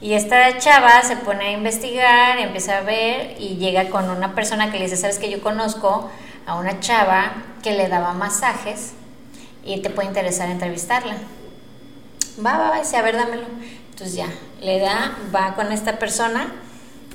[0.00, 4.70] Y esta chava se pone a investigar, empieza a ver y llega con una persona
[4.70, 6.08] que le dice, sabes que yo conozco
[6.46, 7.32] a una chava
[7.64, 8.92] que le daba masajes
[9.64, 11.16] y te puede interesar entrevistarla.
[12.44, 13.44] Va, va, va, dice, a ver, dámelo.
[13.90, 14.28] Entonces ya,
[14.60, 16.52] le da, va con esta persona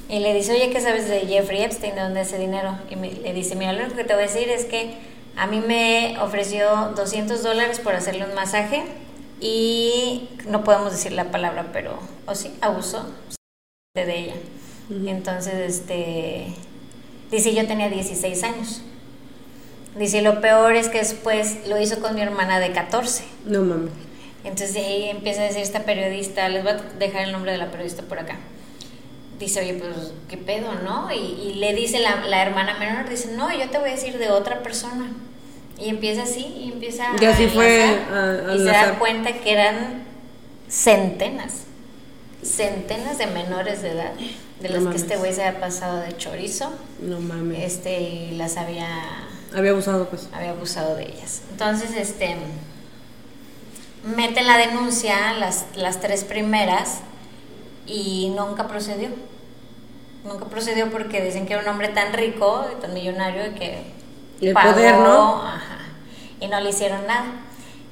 [0.10, 1.94] y le dice, oye, ¿qué sabes de Jeffrey Epstein?
[1.96, 2.78] ¿De dónde es ese dinero?
[2.90, 4.98] Y me- le dice, mira, lo único que te voy a decir es que
[5.38, 8.84] a mí me ofreció 200 dólares por hacerle un masaje
[9.40, 13.06] y no podemos decir la palabra, pero, o sí, abusó
[13.96, 14.34] de ella.
[14.90, 16.48] Entonces, este,
[17.30, 18.82] dice, yo tenía 16 años.
[20.00, 23.24] Dice, lo peor es que después lo hizo con mi hermana de 14.
[23.46, 23.92] No mames.
[24.44, 27.58] Entonces de ahí empieza a decir esta periodista, les voy a dejar el nombre de
[27.60, 28.38] la periodista por acá.
[29.38, 31.12] Dice, oye, pues, ¿qué pedo, no?
[31.14, 34.18] Y, y le dice la, la hermana menor, dice, no, yo te voy a decir
[34.18, 35.12] de otra persona.
[35.78, 39.52] Y empieza así, y empieza Y así fue a- a y se da cuenta que
[39.52, 40.04] eran
[40.70, 41.64] centenas,
[42.44, 45.02] centenas de menores de edad, de No las que mames.
[45.04, 47.60] este güey se había pasado de chorizo, No mames.
[47.64, 48.88] este, y las había
[49.56, 50.30] Había abusado, pues.
[50.34, 51.42] había abusado de ellas.
[51.52, 52.38] Entonces, este,
[54.04, 57.00] meten la denuncia, las, las tres primeras,
[57.86, 59.10] y nunca procedió.
[60.24, 63.84] Nunca procedió porque dicen que era un hombre tan rico, tan millonario, que
[64.40, 65.42] Y el poder, ¿no?
[65.42, 65.80] ajá,
[66.40, 67.26] y no le hicieron nada.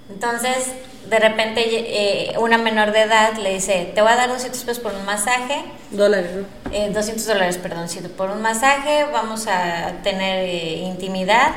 [0.09, 0.73] Entonces,
[1.09, 4.83] de repente, eh, una menor de edad le dice, te voy a dar 200 pesos
[4.83, 6.45] por un masaje, Dólares, ¿no?
[6.71, 11.53] Eh, 200 dólares, perdón, sí, por un masaje, vamos a tener eh, intimidad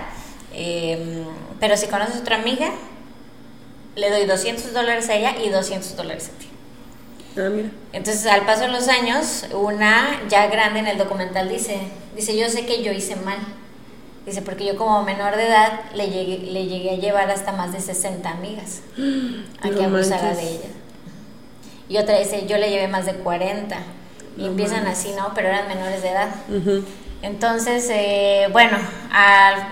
[0.53, 1.25] Eh,
[1.61, 2.70] pero si conoces a otra amiga,
[3.96, 6.49] le doy 200 dólares a ella y 200 dólares a ti.
[7.37, 7.70] Ah, mira.
[7.92, 11.79] Entonces, al paso de los años, una ya grande en el documental dice,
[12.16, 13.38] dice, yo sé que yo hice mal.
[14.27, 17.73] Dice, porque yo como menor de edad le llegué, le llegué a llevar hasta más
[17.73, 18.81] de 60 amigas
[19.62, 20.37] a que No abusara manches.
[20.38, 20.68] de ella.
[21.88, 23.77] Y otra dice, yo le llevé más de 40.
[24.37, 25.33] Y No empiezan así, ¿no?
[25.35, 26.29] Pero eran menores de edad.
[27.23, 28.79] Entonces, eh, bueno,
[29.12, 29.69] al-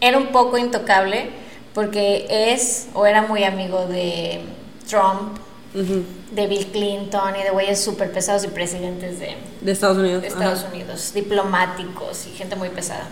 [0.00, 1.30] era un poco intocable
[1.74, 4.42] porque es o era muy amigo de
[4.88, 5.38] Trump,
[6.32, 10.22] de Bill Clinton y de güeyes súper pesados y presidentes de, De Estados Unidos.
[10.22, 10.68] de Estados Ajá.
[10.74, 13.06] Unidos, diplomáticos y gente muy pesada.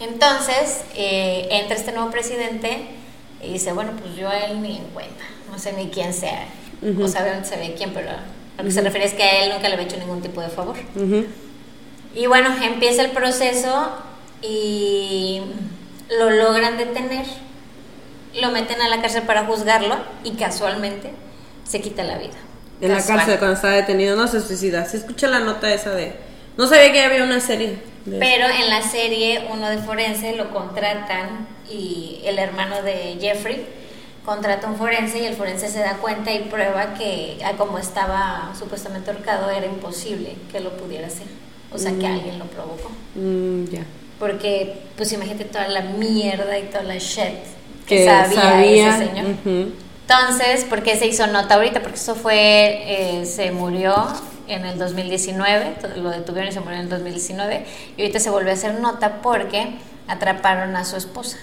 [0.00, 2.86] Entonces, eh, entra este nuevo presidente
[3.42, 6.46] y dice, bueno, pues yo a él ni en cuenta, no sé ni quién sea,
[6.82, 7.04] Ujú.
[7.04, 8.10] o sabe dónde se ve quién, pero
[8.58, 10.48] lo que se refiere es que a él nunca le había hecho ningún tipo de
[10.48, 10.76] favor.
[12.14, 13.90] Y bueno, empieza el proceso
[14.42, 15.42] y
[16.18, 17.26] lo logran detener,
[18.40, 21.12] lo meten a la cárcel para juzgarlo y casualmente
[21.64, 22.36] se quita la vida.
[22.80, 24.84] En la cárcel cuando estaba detenido, no se suicida.
[24.86, 26.14] Se escucha la nota esa de.
[26.56, 27.78] No sabía que había una serie.
[28.06, 33.66] Pero en la serie uno de forense lo contratan y el hermano de Jeffrey
[34.26, 38.52] contrata un forense y el forense se da cuenta y prueba que a como estaba
[38.58, 41.26] supuestamente ahorcado era imposible que lo pudiera hacer.
[41.72, 42.14] O sea, que Mm.
[42.14, 42.90] alguien lo provocó.
[43.14, 43.84] Mm, ya.
[44.18, 47.38] Porque, pues imagínate toda la mierda y toda la shit
[47.86, 48.88] que, Que sabía, sabía.
[48.96, 49.26] ese señor.
[50.08, 51.80] Entonces, ¿por qué se hizo nota ahorita?
[51.80, 53.94] Porque eso fue, eh, se murió
[54.48, 58.30] en el 2019, to- lo detuvieron y se murió en el 2019, y ahorita se
[58.30, 59.74] volvió a hacer nota porque
[60.08, 61.38] atraparon a su esposa.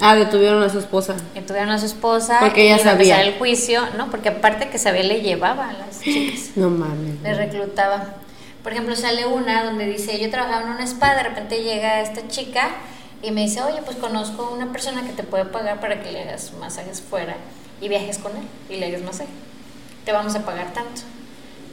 [0.00, 1.16] Ah, detuvieron a su esposa.
[1.34, 3.22] Detuvieron a su esposa Porque ella sabía.
[3.22, 4.10] el juicio, ¿no?
[4.10, 6.50] Porque aparte que sabía, le llevaba a las chicas.
[6.56, 7.20] No mames.
[7.22, 8.14] le reclutaba.
[8.62, 12.26] Por ejemplo, sale una donde dice, yo trabajaba en un spa, de repente llega esta
[12.28, 12.68] chica
[13.22, 16.22] y me dice, oye, pues conozco una persona que te puede pagar para que le
[16.22, 17.36] hagas masajes fuera
[17.80, 19.30] y viajes con él y le hagas masaje.
[20.04, 21.02] Te vamos a pagar tanto.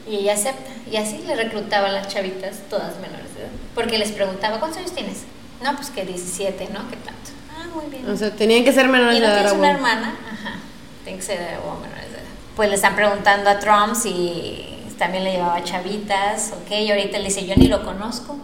[0.07, 0.69] Y ella acepta.
[0.91, 3.49] Y así le reclutaba a las chavitas, todas menores de edad.
[3.73, 5.23] Porque les preguntaba, ¿cuántos años tienes?
[5.63, 6.89] No, pues que 17, ¿no?
[6.89, 7.31] ¿Qué tanto?
[7.73, 8.09] Muy bien.
[8.09, 9.41] O sea, tenían que ser menores ¿Y de no edad.
[9.41, 9.77] tienes ah, una bueno.
[9.77, 10.15] hermana?
[10.31, 10.55] Ajá,
[11.03, 12.23] tiene que ser de o menores de edad.
[12.55, 17.25] Pues le están preguntando a Trump si también le llevaba chavitas, ok, y ahorita le
[17.25, 18.37] dice, yo ni lo conozco.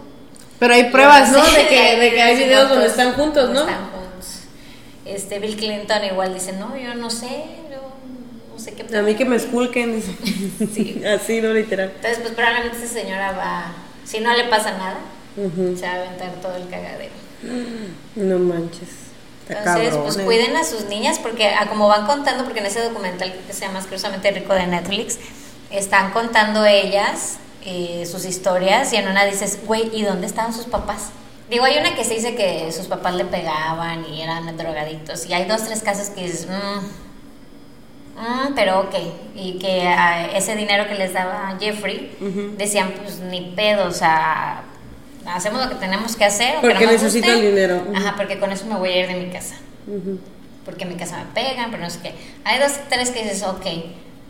[0.58, 1.42] Pero hay pruebas, ¿no?
[1.56, 3.60] De que, de que hay videos donde están juntos, ¿no?
[3.60, 4.40] Están juntos.
[5.06, 7.80] Este, Bill Clinton igual dice, no, yo no sé, yo
[8.52, 8.96] no sé qué.
[8.96, 10.02] A mí que me esculquen.
[10.74, 11.02] Sí.
[11.14, 11.92] Así, no literal.
[11.96, 13.72] Entonces, pues probablemente esa señora va,
[14.04, 14.98] si no le pasa nada,
[15.34, 17.12] se va a aventar todo el cagadero.
[18.16, 18.99] No manches.
[19.58, 23.32] Entonces, pues cuiden a sus niñas porque a como van contando, porque en ese documental
[23.46, 25.18] que se llama Asquerosamente Rico de Netflix,
[25.70, 30.66] están contando ellas eh, sus historias y en una dices, güey, ¿y dónde estaban sus
[30.66, 31.10] papás?
[31.48, 35.34] Digo, hay una que se dice que sus papás le pegaban y eran drogadictos y
[35.34, 38.94] hay dos, tres casos que dices, "Mm, mm, pero ok,
[39.34, 42.16] y que ah, ese dinero que les daba Jeffrey,
[42.56, 44.62] decían, pues ni pedo, o sea,
[45.26, 46.56] hacemos lo que tenemos que hacer.
[46.60, 47.40] Porque no necesito guste".
[47.40, 47.84] el dinero.
[47.86, 47.96] Ujú.
[47.96, 49.56] Ajá, porque con eso me voy a ir de mi casa.
[49.86, 50.18] Ujú.
[50.64, 52.14] Porque en mi casa me pegan, pero no sé qué.
[52.44, 53.66] Hay dos, tres que dices, ok.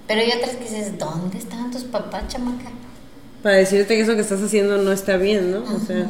[0.06, 2.70] Pero hay otras que dices, ¿dónde estaban tus papás, chamaca?
[3.42, 5.64] Para decirte que eso que estás haciendo no está bien, ¿no?
[5.74, 6.06] O sea.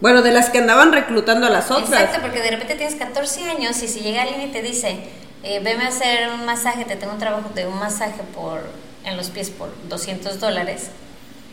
[0.00, 1.90] Bueno, de las que andaban reclutando a las otras.
[1.90, 4.98] Exacto, porque de repente tienes 14 años y si llega alguien y te dice,
[5.42, 8.62] eh, veme a hacer un masaje, te tengo un trabajo de un masaje por
[9.04, 10.88] en los pies por 200 dólares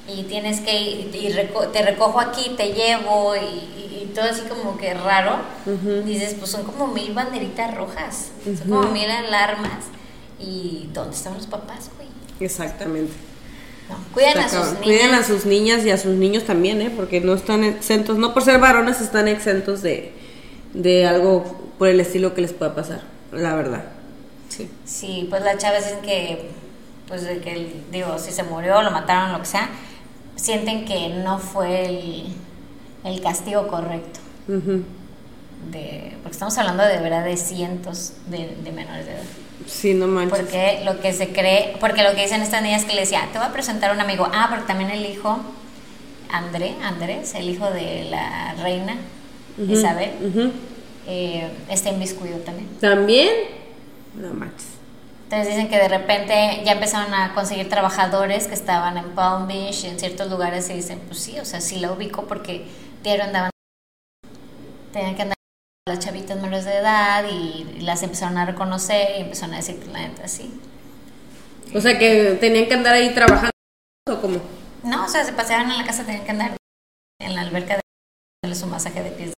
[0.08, 4.26] y tienes que ir y reco- te recojo aquí, te llevo y, y- y todo
[4.26, 5.38] así como que raro,
[6.06, 9.86] dices, pues son como mil banderitas rojas, son como mil alarmas
[10.40, 12.08] y ¿dónde están los papás, güey?
[12.40, 13.14] Exactamente.
[13.90, 14.84] No, cuiden a sus niñas.
[14.84, 16.92] Cuiden a sus niñas y a sus niños también, ¿eh?
[16.96, 20.14] Porque no están exentos, no por ser varones están exentos de,
[20.74, 23.86] de algo por el estilo que les pueda pasar, la verdad.
[24.50, 24.70] Sí.
[24.86, 26.50] Sí, pues las chavas dicen que,
[27.08, 29.70] pues de que, digo, si se murió, lo mataron, lo que sea,
[30.38, 32.24] sienten que no fue el,
[33.04, 34.22] el castigo correcto.
[35.72, 39.24] De, porque estamos hablando de verdad de cientos de, de menores de edad.
[39.66, 40.40] Sí, no manches.
[40.40, 43.40] Porque lo que se cree, porque lo que dicen estas niñas que le decía, te
[43.40, 44.30] voy a presentar a un amigo.
[44.34, 45.40] Ah, porque también el hijo,
[46.32, 48.96] André, Andrés, el hijo de la reina
[49.68, 50.52] Isabel, ujú.
[51.08, 52.70] eh, está inmiscuido también.
[52.80, 53.30] También,
[54.16, 54.77] no manches.
[55.28, 59.84] Entonces dicen que de repente ya empezaron a conseguir trabajadores que estaban en Palm Beach
[59.84, 62.66] y en ciertos lugares y dicen, pues sí, o sea, sí la ubico porque
[63.04, 63.52] diario andaban,
[64.94, 65.36] tenían que andar
[65.86, 69.92] las chavitas menores de edad y las empezaron a reconocer y empezaron a decir que
[69.92, 70.62] la neta sí.
[71.76, 73.52] O sea que tenían que andar ahí trabajando
[74.10, 74.40] o cómo.
[74.84, 76.56] No, o sea, se paseaban en la casa, tenían que andar
[77.20, 77.82] en la alberca de
[78.42, 79.34] darle su masaje de pies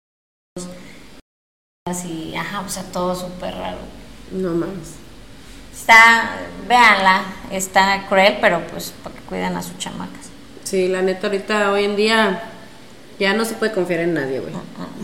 [1.84, 3.78] así, ajá, o sea, todo súper raro.
[4.30, 4.99] No mames.
[5.90, 6.36] Está,
[6.68, 10.30] véanla, está cruel, pero pues para que cuiden a sus chamacas.
[10.62, 12.44] Sí, la neta, ahorita, hoy en día,
[13.18, 14.52] ya no se puede confiar en nadie, güey.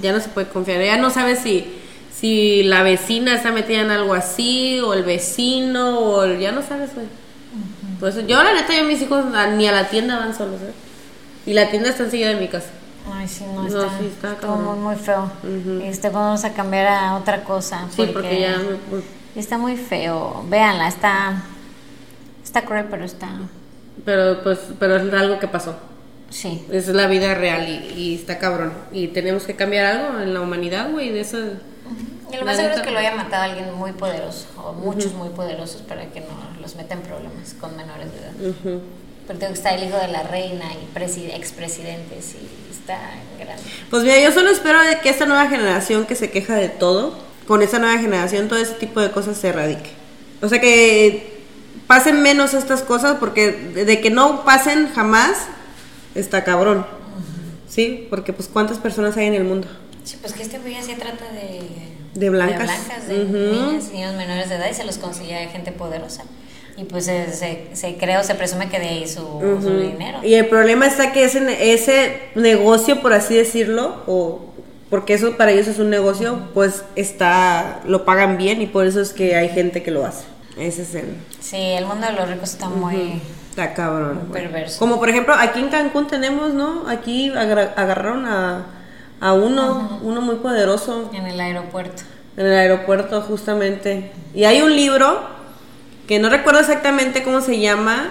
[0.00, 0.80] Ya no se puede confiar.
[0.80, 1.74] Ya no sabes si,
[2.16, 6.62] si la vecina está metida en algo así, o el vecino, o el- ya no
[6.62, 7.06] sabes, güey.
[7.98, 9.24] Por eso, yo, la neta, yo mis hijos
[9.56, 10.72] ni a la tienda van solos, ¿eh?
[11.46, 12.68] Y la tienda está enseguida de mi casa.
[13.12, 14.64] Ay, sí, no, No, está, sí, está cabrón.
[14.64, 15.32] muy, muy feo.
[15.82, 17.86] Este, vamos a cambiar a otra cosa.
[17.90, 18.56] Sí, porque ya...
[19.36, 20.44] Está muy feo.
[20.48, 21.42] Véanla, está,
[22.42, 23.28] está cruel, pero está,
[24.04, 25.76] Pero, pues, pero es algo que pasó.
[26.30, 26.64] sí.
[26.70, 28.72] Es la vida real y, y está cabrón.
[28.92, 31.38] Y tenemos que cambiar algo en la humanidad, güey, de eso...
[32.32, 35.28] Y lo más seguro es que lo haya matado alguien muy poderoso, o muchos muy
[35.28, 36.26] poderosos, para que no
[36.60, 38.32] los meta en problemas con menores de edad.
[38.50, 38.80] Ujú.
[39.28, 42.98] Pero tengo que está el hijo de la reina y presi- expresidentes y está
[43.38, 43.62] grande.
[43.90, 47.16] Pues mira, yo solo espero de que esta nueva generación que se queja de todo,
[47.46, 49.90] con esta nueva generación todo ese tipo de cosas se erradique.
[50.42, 51.36] O sea que
[51.86, 55.46] pasen menos estas cosas porque de, que no pasen jamás
[56.14, 56.86] está cabrón.
[57.68, 58.06] ¿Sí?
[58.08, 59.68] Porque pues cuántas personas hay en el mundo.
[60.04, 61.60] Sí, pues que este güey así trata de...
[62.14, 62.58] De blancas.
[62.58, 66.24] De blancas, de niñas niños menores de edad y se los consigue gente poderosa.
[66.78, 69.22] Y pues se, se, se cree o se presume que de ahí su,
[69.62, 70.20] dinero.
[70.22, 74.54] Y el problema está que ese, ese negocio, por así decirlo, o
[74.90, 79.00] porque eso para ellos es un negocio, pues está, lo pagan bien y por eso
[79.00, 80.24] es que hay gente que lo hace.
[80.56, 81.16] Ese es el...
[81.40, 83.20] Sí, el mundo de los ricos está muy...
[83.50, 84.28] Está cabrón.
[84.28, 84.78] Muy perverso.
[84.78, 86.88] Como por ejemplo, aquí en Cancún tenemos, ¿no?
[86.88, 88.66] Aquí agarraron a,
[89.20, 92.02] a uno, uno muy poderoso en el aeropuerto.
[92.36, 94.12] en el aeropuerto justamente.
[94.34, 95.20] Y hay un libro
[96.06, 98.10] que no recuerdo exactamente cómo se llama,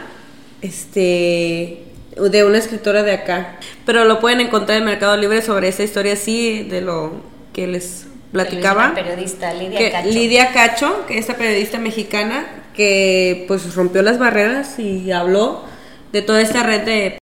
[0.61, 1.84] este,
[2.15, 6.13] de una escritora de acá, pero lo pueden encontrar en Mercado Libre sobre esa historia
[6.13, 7.13] así de lo
[7.53, 8.87] que les platicaba.
[8.87, 10.09] Una periodista, Lidia que Cacho.
[10.09, 15.63] Lidia Cacho, que es esta periodista mexicana que pues rompió las barreras y habló
[16.11, 17.17] de toda esta red de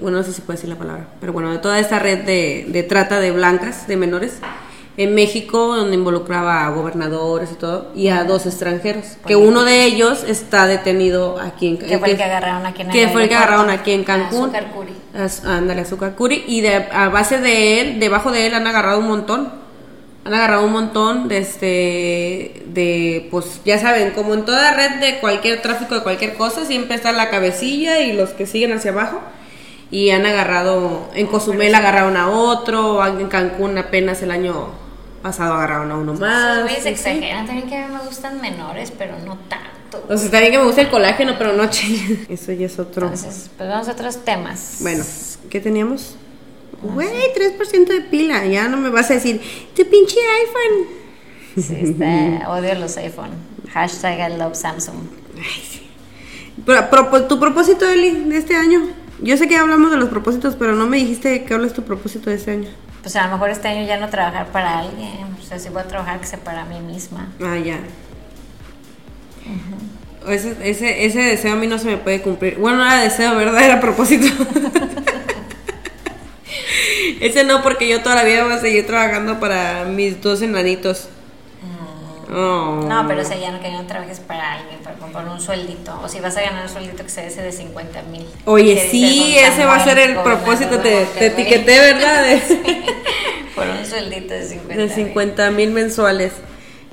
[0.00, 2.66] bueno, no sé si puede decir la palabra, pero bueno, de toda esta red de,
[2.68, 4.40] de trata de blancas, de menores,
[4.96, 9.84] en México, donde involucraba a gobernadores y todo, y a dos extranjeros, que uno de
[9.84, 13.28] ellos está detenido aquí en Que fue el que agarraron aquí en que fue el
[13.28, 14.44] que agarraron aquí en Cancún.
[14.44, 14.92] Azúcar Curi.
[15.44, 16.44] Ándale, azúcar curi.
[16.46, 19.66] Y de, a base de él, debajo de él han agarrado un montón.
[20.24, 25.18] Han agarrado un montón de este, de, pues ya saben, como en toda red de
[25.20, 29.20] cualquier tráfico de cualquier cosa, siempre está la cabecilla y los que siguen hacia abajo.
[29.90, 34.85] Y han agarrado, en Cozumel agarraron a otro, en Cancún apenas el año
[35.26, 36.70] pasado agarraron a uno más.
[36.82, 36.88] Sí.
[36.88, 37.46] exageran.
[37.46, 40.04] También que a mí me gustan menores, pero no tanto.
[40.08, 42.26] O sea, está bien que me gusta el colágeno, pero no, chile.
[42.28, 43.06] Eso ya es otro.
[43.06, 44.76] Entonces, pues vamos a otros temas.
[44.80, 45.02] Bueno,
[45.50, 46.16] ¿qué teníamos?
[46.82, 48.46] Güey, 3% de pila.
[48.46, 49.40] Ya no me vas a decir,
[49.74, 50.86] tu pinche iPhone.
[51.56, 53.30] Sí, está, odio los iPhone.
[53.72, 54.96] Hashtag I love Samsung.
[55.36, 55.82] Ay, sí.
[56.64, 58.82] Pero, propo- tu propósito, Eli, de este año.
[59.22, 62.28] Yo sé que hablamos de los propósitos, pero no me dijiste cuál es tu propósito
[62.30, 62.68] de este año.
[63.06, 65.36] Pues a lo mejor este año ya no trabajar para alguien.
[65.40, 67.28] O sea, si voy a trabajar, que sea para mí misma.
[67.40, 67.78] Ah, ya.
[70.28, 72.56] ese, ese, ese deseo a mí no se me puede cumplir.
[72.56, 73.62] Bueno, no era deseo, ¿verdad?
[73.62, 74.26] Era propósito.
[77.20, 81.08] ese no, porque yo toda la vida voy a seguir trabajando para mis dos enanitos.
[82.38, 82.84] Oh.
[82.86, 85.98] No, pero o sea, ya no que no trabajes para alguien, para comprar un sueldito.
[86.04, 88.26] O si vas a ganar un sueldito que sea ese de 50 mil.
[88.44, 92.24] Oye, sí, ese va a ser el propósito, te, te etiqueté, ¿verdad?
[92.24, 92.42] De,
[93.54, 96.34] Por un sueldito de 50 de 50 mil mensuales.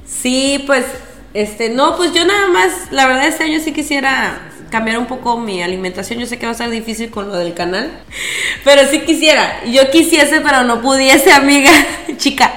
[0.05, 0.85] Sí, pues,
[1.33, 5.37] este, no, pues yo nada más, la verdad este año sí quisiera cambiar un poco
[5.37, 6.19] mi alimentación.
[6.19, 7.91] Yo sé que va a ser difícil con lo del canal,
[8.63, 9.65] pero sí quisiera.
[9.65, 11.71] Yo quisiese, pero no pudiese, amiga,
[12.15, 12.49] chica.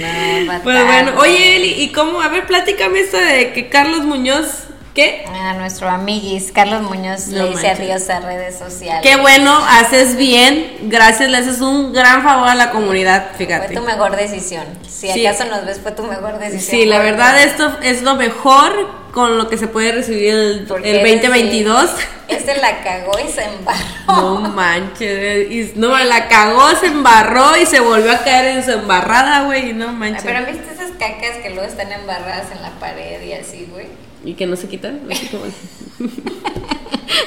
[0.00, 2.20] No, Pues bueno, oye Eli, ¿y cómo?
[2.20, 4.67] A ver, platícame esta de que Carlos Muñoz,
[4.98, 5.24] ¿qué?
[5.32, 9.00] A nuestro amiguis Carlos Muñoz No le dice adiós a redes sociales.
[9.02, 13.74] Qué bueno, haces bien, gracias, le haces un gran favor a la comunidad, Fue fíjate.
[13.74, 14.64] tu mejor decisión.
[14.88, 15.24] Si Sí.
[15.24, 16.80] acaso nos ves, fue tu mejor decisión.
[16.80, 18.72] Sí, la verdad esto es lo mejor
[19.12, 21.90] con lo que se puede recibir el, porque el ese 2022.
[21.96, 23.78] sí, Este la cagó y se embarró.
[24.08, 28.72] No manches, y- no, la cagó, se embarró y se volvió a caer en su
[28.72, 30.24] embarrada, güey, no manches.
[30.24, 33.86] Pero viste esas cacas que luego están embarradas en la pared y así, güey.
[34.24, 35.00] ¿Y que no se quitan?
[35.10, 35.44] Así como-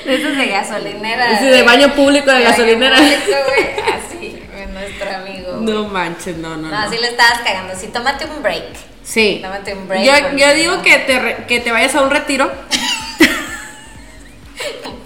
[0.05, 1.31] De esas de gasolinera.
[1.33, 2.97] Ese de baño público de gasolinera.
[2.97, 3.69] público, güey.
[3.93, 5.51] Así, nuestro amigo.
[5.53, 5.63] güey.
[5.73, 6.77] No manches, no, no, No, no.
[6.77, 7.73] así le estabas cagando.
[7.79, 8.63] Sí, tómate un break.
[9.03, 9.39] Sí.
[9.41, 10.81] Tómate un break, Yo, yo digo no.
[10.83, 12.51] que te, re- que te vayas a un retiro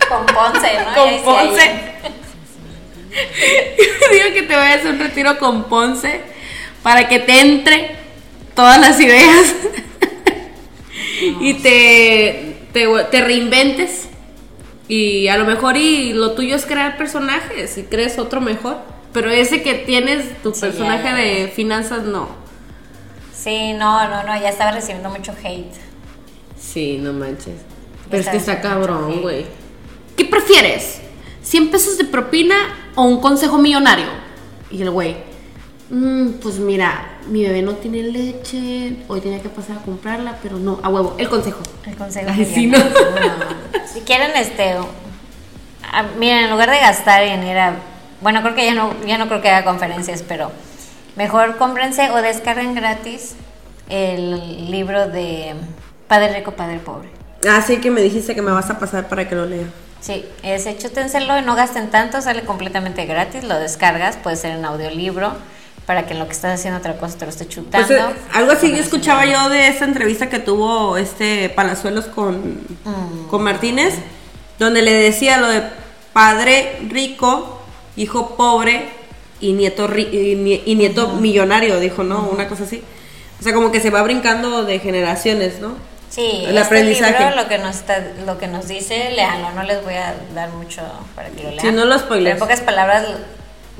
[0.09, 0.93] Con Ponce, ¿no?
[0.93, 1.61] con Ponce.
[1.61, 1.91] ahí.
[4.11, 6.21] digo que te vayas a un retiro con Ponce
[6.83, 7.95] para que te entre
[8.53, 9.53] todas las ideas
[11.41, 14.09] y te, te, te reinventes.
[14.87, 18.77] Y a lo mejor y lo tuyo es crear personajes y crees otro mejor.
[19.13, 22.27] Pero ese que tienes, tu Sí, personaje de finanzas, no.
[23.33, 25.71] Sí, no, no, no, ya estaba recibiendo mucho hate.
[26.59, 27.55] Sí, no manches.
[28.09, 29.45] Pero es que está cabrón, güey.
[30.17, 30.99] ¿Qué prefieres?
[31.43, 32.55] ¿100 pesos de propina
[32.95, 34.07] o un consejo millonario?
[34.69, 35.15] Y el güey,
[35.89, 40.57] "Mm, pues mira, mi bebé no tiene leche, hoy tenía que pasar a comprarla, pero
[40.57, 41.59] no, a huevo, el consejo.
[41.85, 42.27] El consejo.
[42.31, 42.71] Ay, sí.
[43.93, 44.75] Si quieren, este.
[46.17, 47.75] miren, en lugar de gastar en ir a.
[48.21, 50.51] Bueno, creo que ya no, ya no creo que haga conferencias, pero
[51.15, 53.35] mejor cómprense o descarguen gratis
[53.89, 55.53] el libro de
[56.07, 57.09] Padre Rico, Padre Pobre.
[57.47, 59.65] Ah, sí que me dijiste que me vas a pasar para que lo lea.
[60.01, 64.65] Sí, ese chútenselo y no gasten tanto, sale completamente gratis, lo descargas, puede ser en
[64.65, 65.33] audiolibro,
[65.85, 67.87] para que en lo que estás haciendo otra cosa te lo esté chutando.
[67.87, 72.37] Pues, eh, algo así yo escuchaba yo de esa entrevista que tuvo este Palazuelos con,
[72.83, 73.27] Mm.
[73.29, 73.93] con Martínez,
[74.59, 75.61] donde le decía lo de
[76.13, 77.61] padre rico,
[77.97, 78.89] hijo pobre
[79.41, 82.27] y nieto ri- y, y nieto millonario, dijo, ¿no?
[82.31, 82.81] Una cosa así.
[83.39, 85.75] O sea, como que se va brincando de generaciones, ¿no?
[86.09, 87.19] Sí, El este aprendizaje.
[87.25, 90.49] libro lo que nos está, lo que nos dice, léanlo, no les voy a dar
[90.51, 90.81] mucho
[91.15, 91.59] para que lo lean.
[91.61, 92.35] Sí, no lo spoilees.
[92.35, 93.05] Pero en pocas palabras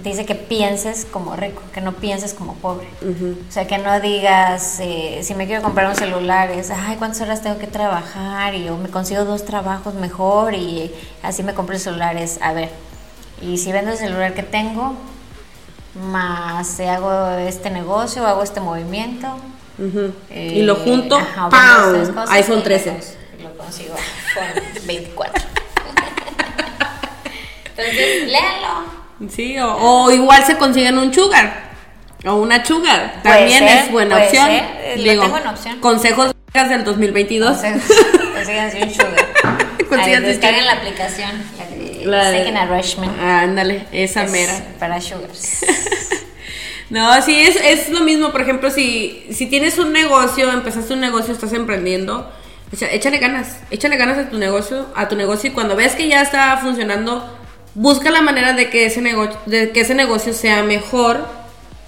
[0.03, 2.87] dice que pienses como rico, que no pienses como pobre.
[3.01, 7.21] O sea, que no digas, eh, si me quiero comprar un celular, es, ay, ¿cuántas
[7.21, 8.53] horas tengo que trabajar?
[8.55, 10.91] Y yo me consigo dos trabajos mejor y
[11.23, 12.17] así me compro el celular.
[12.17, 12.69] Es, a ver,
[13.41, 14.95] y si vendo el celular que tengo,
[16.11, 19.27] más eh, hago este negocio, hago este movimiento,
[19.79, 20.11] Ujú.
[20.29, 22.25] eh, y lo junto, ajá, ¡pam!
[22.31, 22.91] iPhone y 13.
[22.91, 23.95] Lo, cons- lo consigo
[24.35, 25.43] con 24.
[27.77, 29.04] Entonces, léanlo.
[29.29, 31.63] Sí, o, o igual se consiguen un sugar
[32.25, 33.21] o una sugar.
[33.23, 34.45] También ser, es buena opción.
[34.47, 35.79] ser, eh, lo tengo en opción.
[35.79, 37.63] Consejos del 2022.
[37.63, 37.97] Entonces,
[38.33, 39.33] consíganse un sugar.
[39.89, 40.75] Consíganse descarguen sugar.
[40.75, 43.19] la aplicación, la de La de- Second Arrangement.
[43.21, 44.53] Ándale, esa Es mera.
[44.79, 45.65] Para sugars.
[46.89, 48.31] No, sí, es, es lo mismo.
[48.31, 52.31] Por ejemplo, si, si tienes un negocio, empezaste un negocio, estás emprendiendo,
[52.71, 56.07] echa- échale ganas, échale ganas a tu negocio, a tu negocio y cuando ves que
[56.07, 57.27] ya está funcionando,
[57.75, 61.25] busca la manera de que ese negocio, de que ese negocio sea mejor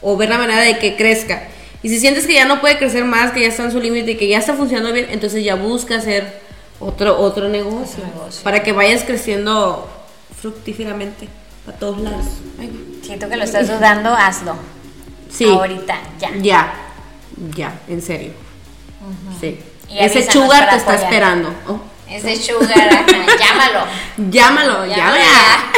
[0.01, 1.47] o ver la manera de que crezca.
[1.81, 4.11] Y si sientes que ya no puede crecer más, que ya está en su límite
[4.11, 6.41] y que ya está funcionando bien, entonces ya busca hacer
[6.79, 8.03] otro otro negocio,
[8.43, 9.89] para que vayas creciendo
[10.41, 11.27] fructíferamente
[11.67, 12.25] a todos lados.
[12.59, 14.55] Ay, Si tú que lo estás dudando, hazlo.
[15.29, 15.45] Sí.
[15.45, 16.29] Ahorita, ya.
[16.41, 16.73] Ya,
[17.55, 18.31] ya, en serio.
[19.39, 19.59] Sí.
[19.89, 21.13] Y Ese avísanos sugar te está apoyar.
[21.13, 21.49] esperando.
[21.67, 21.79] Oh,
[22.09, 23.05] Ese sugar, ajá,
[23.39, 23.85] llámalo.
[24.29, 25.17] Llámalo, Ya llámalo.
[25.17, 25.71] vaya.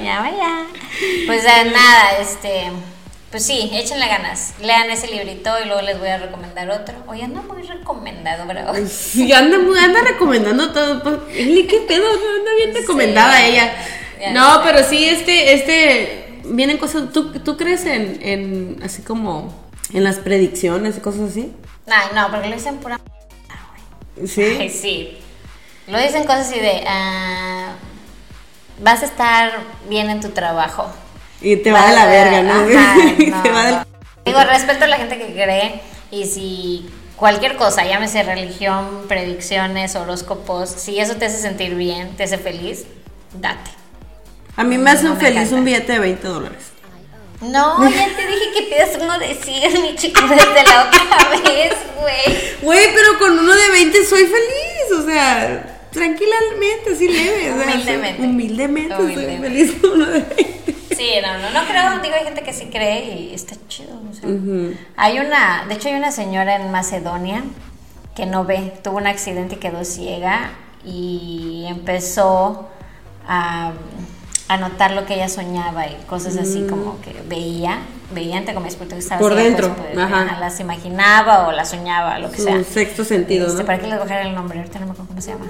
[0.04, 0.64] ya vaya.
[1.26, 2.70] Pues nada, este.
[3.30, 4.54] Pues sí, échenle ganas.
[4.60, 6.96] Lean ese librito y luego les voy a recomendar otro.
[7.06, 8.74] Hoy anda muy recomendado, bro.
[8.88, 11.00] Sí, anda, anda recomendando todo.
[11.02, 12.02] pues, Eli, ¿Qué pedo?
[12.04, 13.44] No, Anda bien recomendada Sí.
[13.46, 13.72] ella.
[14.20, 17.12] Ya No, pero sí, este, este, vienen cosas.
[17.12, 19.54] ¿Tú, tú crees en, en, así como,
[19.94, 21.52] en las predicciones y cosas así?
[21.86, 22.98] Ay, no, porque lo dicen pura.
[24.20, 24.68] Ay, Sí.
[24.68, 25.18] sí.
[25.86, 26.84] Lo dicen cosas así de.
[26.86, 27.72] ah,
[28.80, 29.52] vas a estar
[29.88, 30.86] bien en tu trabajo.
[31.40, 32.52] Y te va de la verga, ¿no?
[32.78, 32.94] Ajá,
[33.28, 33.84] no, te va del- no.
[34.24, 40.68] Digo, respeto a la gente que cree y si cualquier cosa, llámese religión, predicciones, horóscopos,
[40.70, 42.84] si eso te hace sentir bien, te hace feliz,
[43.32, 43.70] date.
[44.56, 45.56] A mí me hace No un me feliz encanta.
[45.56, 46.69] un billete de 20 dólares.
[47.40, 51.72] No, ya te dije que pidas uno de 100, mi chico, desde la otra vez,
[51.98, 52.38] güey.
[52.62, 57.52] Güey, pero con uno de 20 soy feliz, o sea, tranquilamente, así leve.
[57.52, 58.22] o sea, Humildemente.
[58.22, 59.48] humildemente, soy Humildemente.
[59.48, 60.74] feliz con uno de 20.
[60.94, 63.98] Sí, no, no, no creo, digo, hay gente que sí cree y está chido.
[64.10, 64.28] o sea.
[64.96, 67.42] Hay una, de hecho hay una señora en Macedonia
[68.14, 70.50] que no ve, tuvo un accidente y quedó ciega
[70.84, 72.68] y empezó
[73.26, 73.72] a, a
[74.56, 77.78] notar lo que ella soñaba y cosas así como que veía,
[78.12, 79.22] veía entre comillas porque estaba Mm.
[79.22, 80.36] Por dentro, pues, ajá.
[80.40, 82.64] las imaginaba o las soñaba, lo que Su sea.
[82.64, 83.66] sexto sentido, Este, ¿no?
[83.66, 84.58] ¿Para qué les voy a dejar el nombre?
[84.58, 85.46] Ahorita no me acuerdo cómo se llama.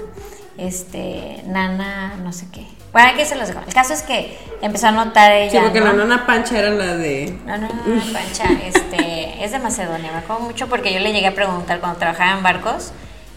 [0.57, 2.67] Este, Nana, no sé qué.
[2.93, 3.61] Bueno, aquí se los dejo.
[3.65, 5.51] El caso es que empezó a notar ella.
[5.51, 5.87] Sí, porque ¿no?
[5.87, 7.37] la nana pancha era la de.
[7.45, 11.13] No, no, no, no, Pancha, este, es de Macedonia, me acuerdo mucho porque yo le
[11.13, 12.91] llegué a preguntar cuando trabajaba en barcos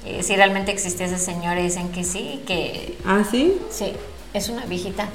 [0.04, 3.56] eh, si realmente existía ese señor y dicen que sí, que Ah, sí.
[3.70, 3.92] sí,
[4.34, 5.06] es una viejita.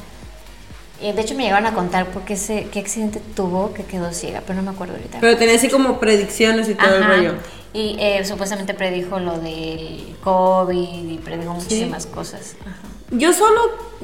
[1.02, 4.42] De hecho me llegaron a contar por qué, se, qué accidente tuvo que quedó ciega,
[4.46, 5.20] pero no me acuerdo ahorita.
[5.22, 7.16] Pero tenía así como predicciones y todo el Ajá.
[7.16, 7.34] rollo.
[7.74, 12.56] Y eh, supuestamente predijo lo del COVID y predijo muchísimas cosas.
[12.62, 12.76] Ajá.
[13.12, 13.62] Yo solo,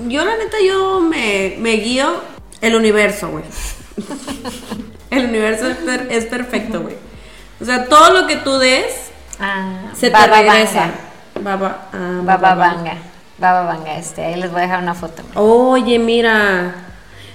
[0.07, 2.21] yo la neta, yo me, me guío
[2.61, 3.43] El universo, güey.
[5.11, 6.95] El universo es, per- es perfecto, güey.
[7.61, 8.85] O sea, todo lo que tú des
[9.39, 10.91] Ah, se te regresa.
[11.41, 12.97] Baba, ah, Baba Baba Vanga.
[13.37, 14.23] Baba Vanga, este.
[14.23, 15.23] Ahí les voy a dejar una foto.
[15.35, 16.75] Oye, mira.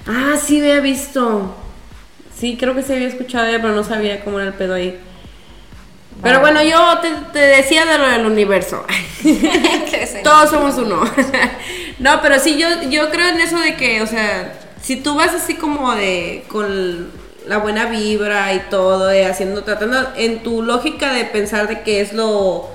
[0.06, 1.54] Ah, sí había visto.
[2.36, 4.98] Sí, creo que se había escuchado, ya, pero no sabía cómo era el pedo ahí.
[6.22, 8.84] Pero bueno, yo te, te decía de lo del universo.
[10.24, 11.02] Todos somos uno.
[11.98, 15.34] no, pero sí, yo, yo creo en eso de que, o sea, si tú vas
[15.34, 17.10] así como de con
[17.46, 22.00] la buena vibra y todo, de haciendo, tratando en tu lógica de pensar de que
[22.00, 22.68] es lo,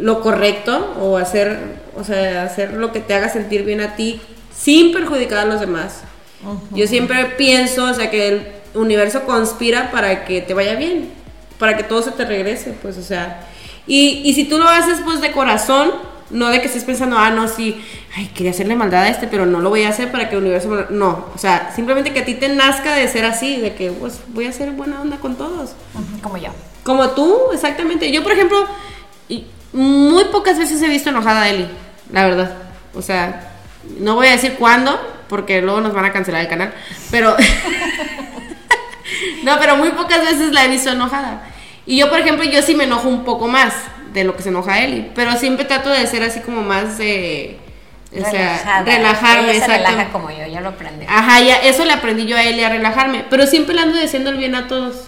[0.00, 1.58] lo correcto o hacer,
[1.96, 4.20] o sea, hacer lo que te haga sentir bien a ti
[4.56, 6.02] sin perjudicar a los demás.
[6.70, 11.10] Yo siempre pienso, o sea, que el universo conspira para que te vaya bien,
[11.58, 13.46] para que todo se te regrese, pues, o sea.
[13.86, 15.92] Y, y si tú lo haces, pues, de corazón,
[16.30, 17.82] no de que estés pensando, ah, no, sí,
[18.16, 20.42] ay, quería hacerle maldad a este, pero no lo voy a hacer para que el
[20.42, 20.68] universo...
[20.68, 20.90] me lo-".
[20.90, 24.20] No, o sea, simplemente que a ti te nazca de ser así, de que, pues,
[24.28, 25.72] voy a ser buena onda con todos.
[26.22, 26.50] Como yo.
[26.84, 28.10] Como tú, exactamente.
[28.12, 28.64] Yo, por ejemplo,
[29.28, 31.68] y- muy pocas veces he visto enojada a Eli,
[32.12, 32.56] la verdad.
[32.94, 33.52] O sea,
[33.98, 36.72] no voy a decir cuándo, porque luego nos van a cancelar el canal,
[37.10, 37.36] pero...
[39.44, 41.42] no, pero muy pocas veces la he visto enojada.
[41.86, 43.74] Y yo, por ejemplo, yo sí me enojo un poco más
[44.12, 47.58] de lo que se enoja Eli, pero siempre trato de ser así como más de...
[48.12, 48.82] O sea, Relajada.
[48.82, 51.06] relajarme, Ella se relaja como yo, yo lo aprendí.
[51.08, 53.24] Ajá, ya, eso le aprendí yo a Eli a relajarme.
[53.30, 55.04] Pero siempre le ando diciendo el bien a todos.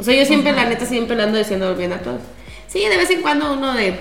[0.00, 2.20] O sea, yo siempre, la neta, siempre le ando diciendo el bien a todos.
[2.72, 3.98] Sí, de vez en cuando uno de,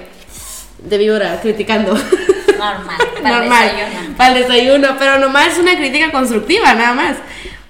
[0.80, 1.94] de víbora criticando.
[1.94, 2.98] Normal.
[3.22, 4.18] para el desayuno.
[4.18, 4.88] Para el desayuno.
[4.98, 7.18] Pero nomás es una crítica constructiva, nada más.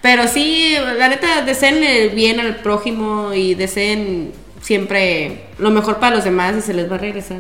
[0.02, 6.16] Pero sí, la neta, deseen el bien al prójimo y deseen siempre lo mejor para
[6.16, 7.40] los demás y se les va a regresar.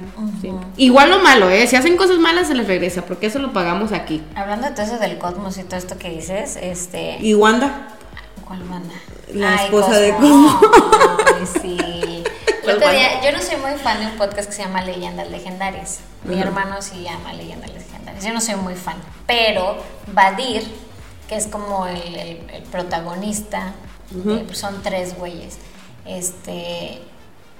[0.77, 1.67] Igual lo malo, ¿eh?
[1.67, 4.21] Si hacen cosas malas, se les regresa, porque eso lo pagamos aquí.
[4.35, 7.17] Hablando de todo eso del cosmos y todo esto que dices, este.
[7.19, 7.89] ¿Y Wanda?
[8.45, 8.93] ¿Cuál banda?
[9.33, 12.00] La Ay, esposa de Ay, sí.
[12.79, 15.99] ¿Cuál Yo, no soy muy fan de un podcast que se llama Leyendas Legendarias.
[16.23, 18.23] Mi hermano sí llama Leyendas Legendarias.
[18.23, 18.97] Yo no soy muy fan.
[19.25, 20.63] Pero Badir,
[21.27, 23.73] que es como el, el- el protagonista,
[24.15, 25.57] eh, son tres güeyes.
[26.05, 27.01] Este.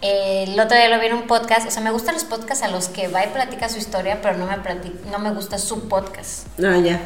[0.01, 2.67] El otro día lo vi en un podcast, o sea, me gustan los podcasts a
[2.69, 5.87] los que va y platica su historia, pero no me, plati- no me gusta su
[5.87, 6.47] podcast.
[6.59, 6.99] Ah, ya.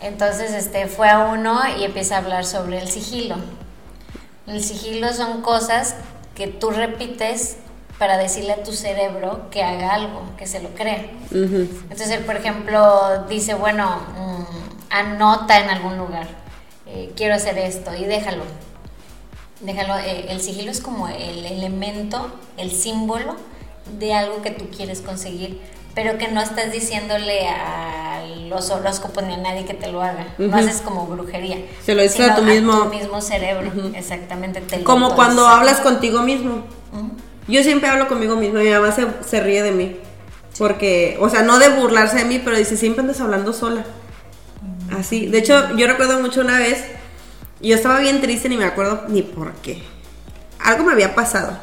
[0.00, 3.36] Entonces este, fue a uno y empieza a hablar sobre el sigilo.
[4.46, 5.96] El sigilo son cosas
[6.40, 7.58] que tú repites
[7.98, 11.04] para decirle a tu cerebro que haga algo, que se lo crea.
[11.30, 11.68] Ujú.
[11.82, 16.28] Entonces él, por ejemplo, dice, bueno, mm, anota en algún lugar,
[16.86, 18.44] eh, quiero hacer esto y déjalo.
[19.60, 23.36] Déjalo, eh, el sigilo es como el elemento, el símbolo
[23.98, 25.60] de algo que tú quieres conseguir,
[25.94, 30.26] pero que no estás diciéndole a los horóscopos ni a nadie que te lo haga.
[30.38, 30.56] No Ujú.
[30.56, 31.58] haces como brujería.
[31.84, 34.60] Se lo dices a tu mismo- mismo cerebro, exactamente.
[34.60, 36.62] te Como cuando hablas contigo mismo.
[37.48, 38.58] Yo siempre hablo conmigo mismo.
[38.60, 39.96] Mi mamá se, se ríe de mí.
[40.58, 43.84] Porque, o sea, no de burlarse de mí, pero dice, siempre andas hablando sola.
[44.96, 45.26] Así.
[45.26, 46.84] De hecho, yo recuerdo mucho una vez,
[47.60, 49.82] yo estaba bien triste, ni me acuerdo ni por qué.
[50.58, 51.56] Algo me había pasado.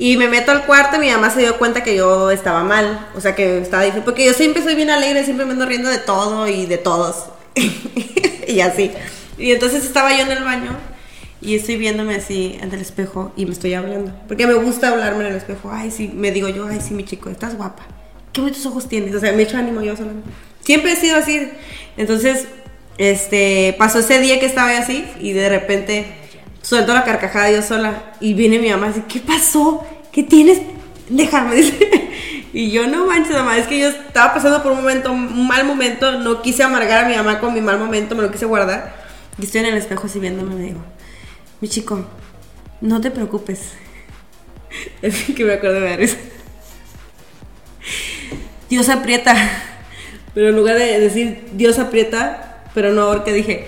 [0.00, 3.08] Y me meto al cuarto y mi mamá se dio cuenta que yo estaba mal.
[3.14, 4.02] O sea, que estaba difícil.
[4.02, 7.26] Porque yo siempre soy bien alegre, siempre me ando riendo de todo y de todos.
[8.48, 8.92] y así.
[9.36, 10.74] Y entonces estaba yo en el baño
[11.42, 14.10] y estoy viéndome así ante el espejo y me estoy hablando.
[14.26, 15.70] Porque me gusta hablarme en el espejo.
[15.70, 17.82] Ay, sí, me digo yo, ay, sí, mi chico, estás guapa.
[18.32, 19.14] Qué bonitos ojos tienes.
[19.14, 20.12] O sea, me echo ánimo yo sola.
[20.64, 21.46] Siempre he sido así.
[21.98, 22.46] Entonces,
[22.96, 26.19] este, pasó ese día que estaba así y de repente
[26.62, 29.84] suelto la carcajada yo sola y viene mi mamá y dice, ¿qué pasó?
[30.12, 30.60] ¿Qué tienes?
[31.08, 31.62] Déjame.
[32.52, 35.64] Y yo, no manches, mamá, es que yo estaba pasando por un momento, un mal
[35.64, 38.92] momento, no quise amargar a mi mamá con mi mal momento, me lo quise guardar.
[39.38, 40.80] Y estoy en el espejo así viéndome me digo,
[41.60, 42.04] mi chico,
[42.80, 43.72] no te preocupes.
[45.02, 46.16] Es que me acuerdo de eso.
[48.68, 49.34] Dios aprieta.
[50.34, 53.66] Pero en lugar de decir Dios aprieta, pero no ahorca, dije,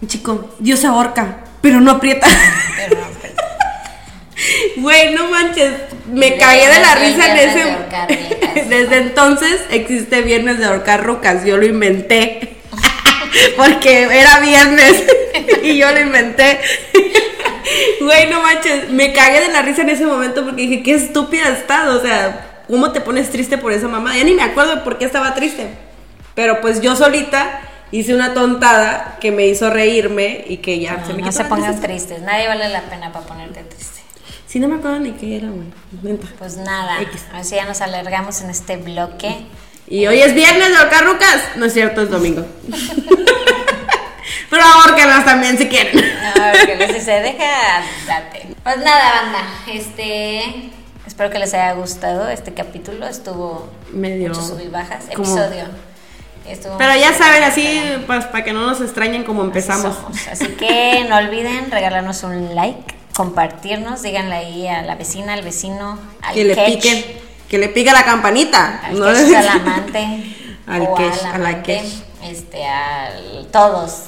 [0.00, 2.26] mi chico, Dios ahorca, pero no aprieta.
[2.76, 3.34] Pero no, pero-
[4.76, 5.72] Güey, no manches,
[6.06, 7.62] me cagué de la risa en de ese.
[7.70, 8.68] ahorcar viejas.
[8.68, 12.56] Desde entonces existe viernes de ahorcar rucas, yo lo inventé.
[13.56, 15.04] Porque era viernes
[15.62, 16.60] y yo lo inventé.
[18.00, 21.50] Güey, no manches, me cagué de la risa en ese momento porque dije, qué estúpida
[21.50, 24.16] estás, o sea, ¿cómo te pones triste por esa mamá?
[24.16, 25.68] Ya ni me acuerdo de por qué estaba triste.
[26.34, 27.60] Pero pues yo solita
[27.92, 31.80] hice una tontada que me hizo reírme y que ya se me no se pongan
[31.80, 34.00] tristes, nadie vale la pena para ponerte triste.
[34.46, 36.16] Sí, no me acuerdo ni qué era, güey.
[36.38, 37.24] Pues nada, X.
[37.32, 39.46] así ya nos alargamos en este bloque.
[39.86, 41.56] Y hoy es viernes de ahorcar rucas.
[41.56, 42.44] No es cierto, es domingo.
[44.50, 45.96] Pero ahorca también si quieren.
[45.96, 48.48] No, que les dice, deja, date.
[48.64, 49.38] Pues nada, banda,
[49.72, 50.70] este...
[51.06, 55.64] Espero que les haya gustado este capítulo, estuvo Medio mucho sub y bajas, episodio.
[56.46, 59.96] Estuvo Pero ya saben, así, pues para que no nos extrañen como empezamos.
[60.30, 65.98] Así, que no olviden regalarnos un like, compartirnos, díganle ahí a la vecina, al vecino,
[66.22, 67.04] al Que le piquen,
[67.48, 68.80] que le pique la campanita.
[68.84, 69.06] al ¿no?
[69.06, 70.34] catch, al amante,
[70.66, 71.62] Al o catch, al a la
[72.22, 73.10] este, a
[73.50, 74.04] todos,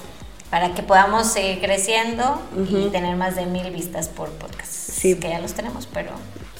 [0.50, 4.70] para que podamos seguir creciendo y tener más de mil vistas por podcast.
[4.72, 5.14] Sí.
[5.16, 6.10] Que ya los tenemos, pero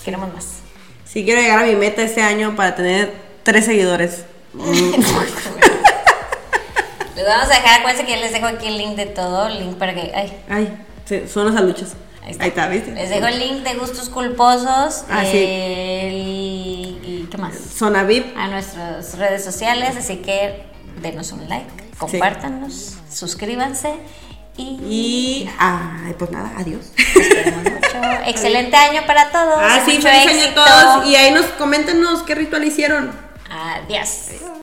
[0.05, 0.47] queremos más.
[1.05, 3.13] Si quiero llegar a mi meta este año para tener
[3.43, 4.25] tres seguidores.
[4.55, 5.13] Les
[7.27, 9.77] vamos a dejar, acuérdense que ya les dejo aquí el link de todo, el link
[9.77, 10.13] para que...
[10.15, 11.91] Ay, Ay, sí, son los aluchos.
[12.23, 12.47] Ahí Ahí está.
[12.47, 12.93] está, ¿viste?
[12.93, 15.37] Les dejo el link de Gustos Culposos Ah, sí.
[15.39, 17.55] el- y ¿qué más?
[17.77, 18.37] Zona VIP.
[18.37, 20.65] A nuestras redes sociales, así que
[21.01, 21.67] denos un like,
[21.99, 23.95] compártanos, suscríbanse
[24.57, 24.79] y
[25.45, 25.51] Y.
[25.59, 26.93] Ay, pues nada, adiós.
[26.97, 27.99] mucho.
[28.27, 29.55] Excelente año para todos.
[29.59, 31.07] Ah, sí, feliz año a todos.
[31.09, 33.11] Y ahí nos coméntenos qué ritual hicieron.
[33.53, 34.62] Adiós.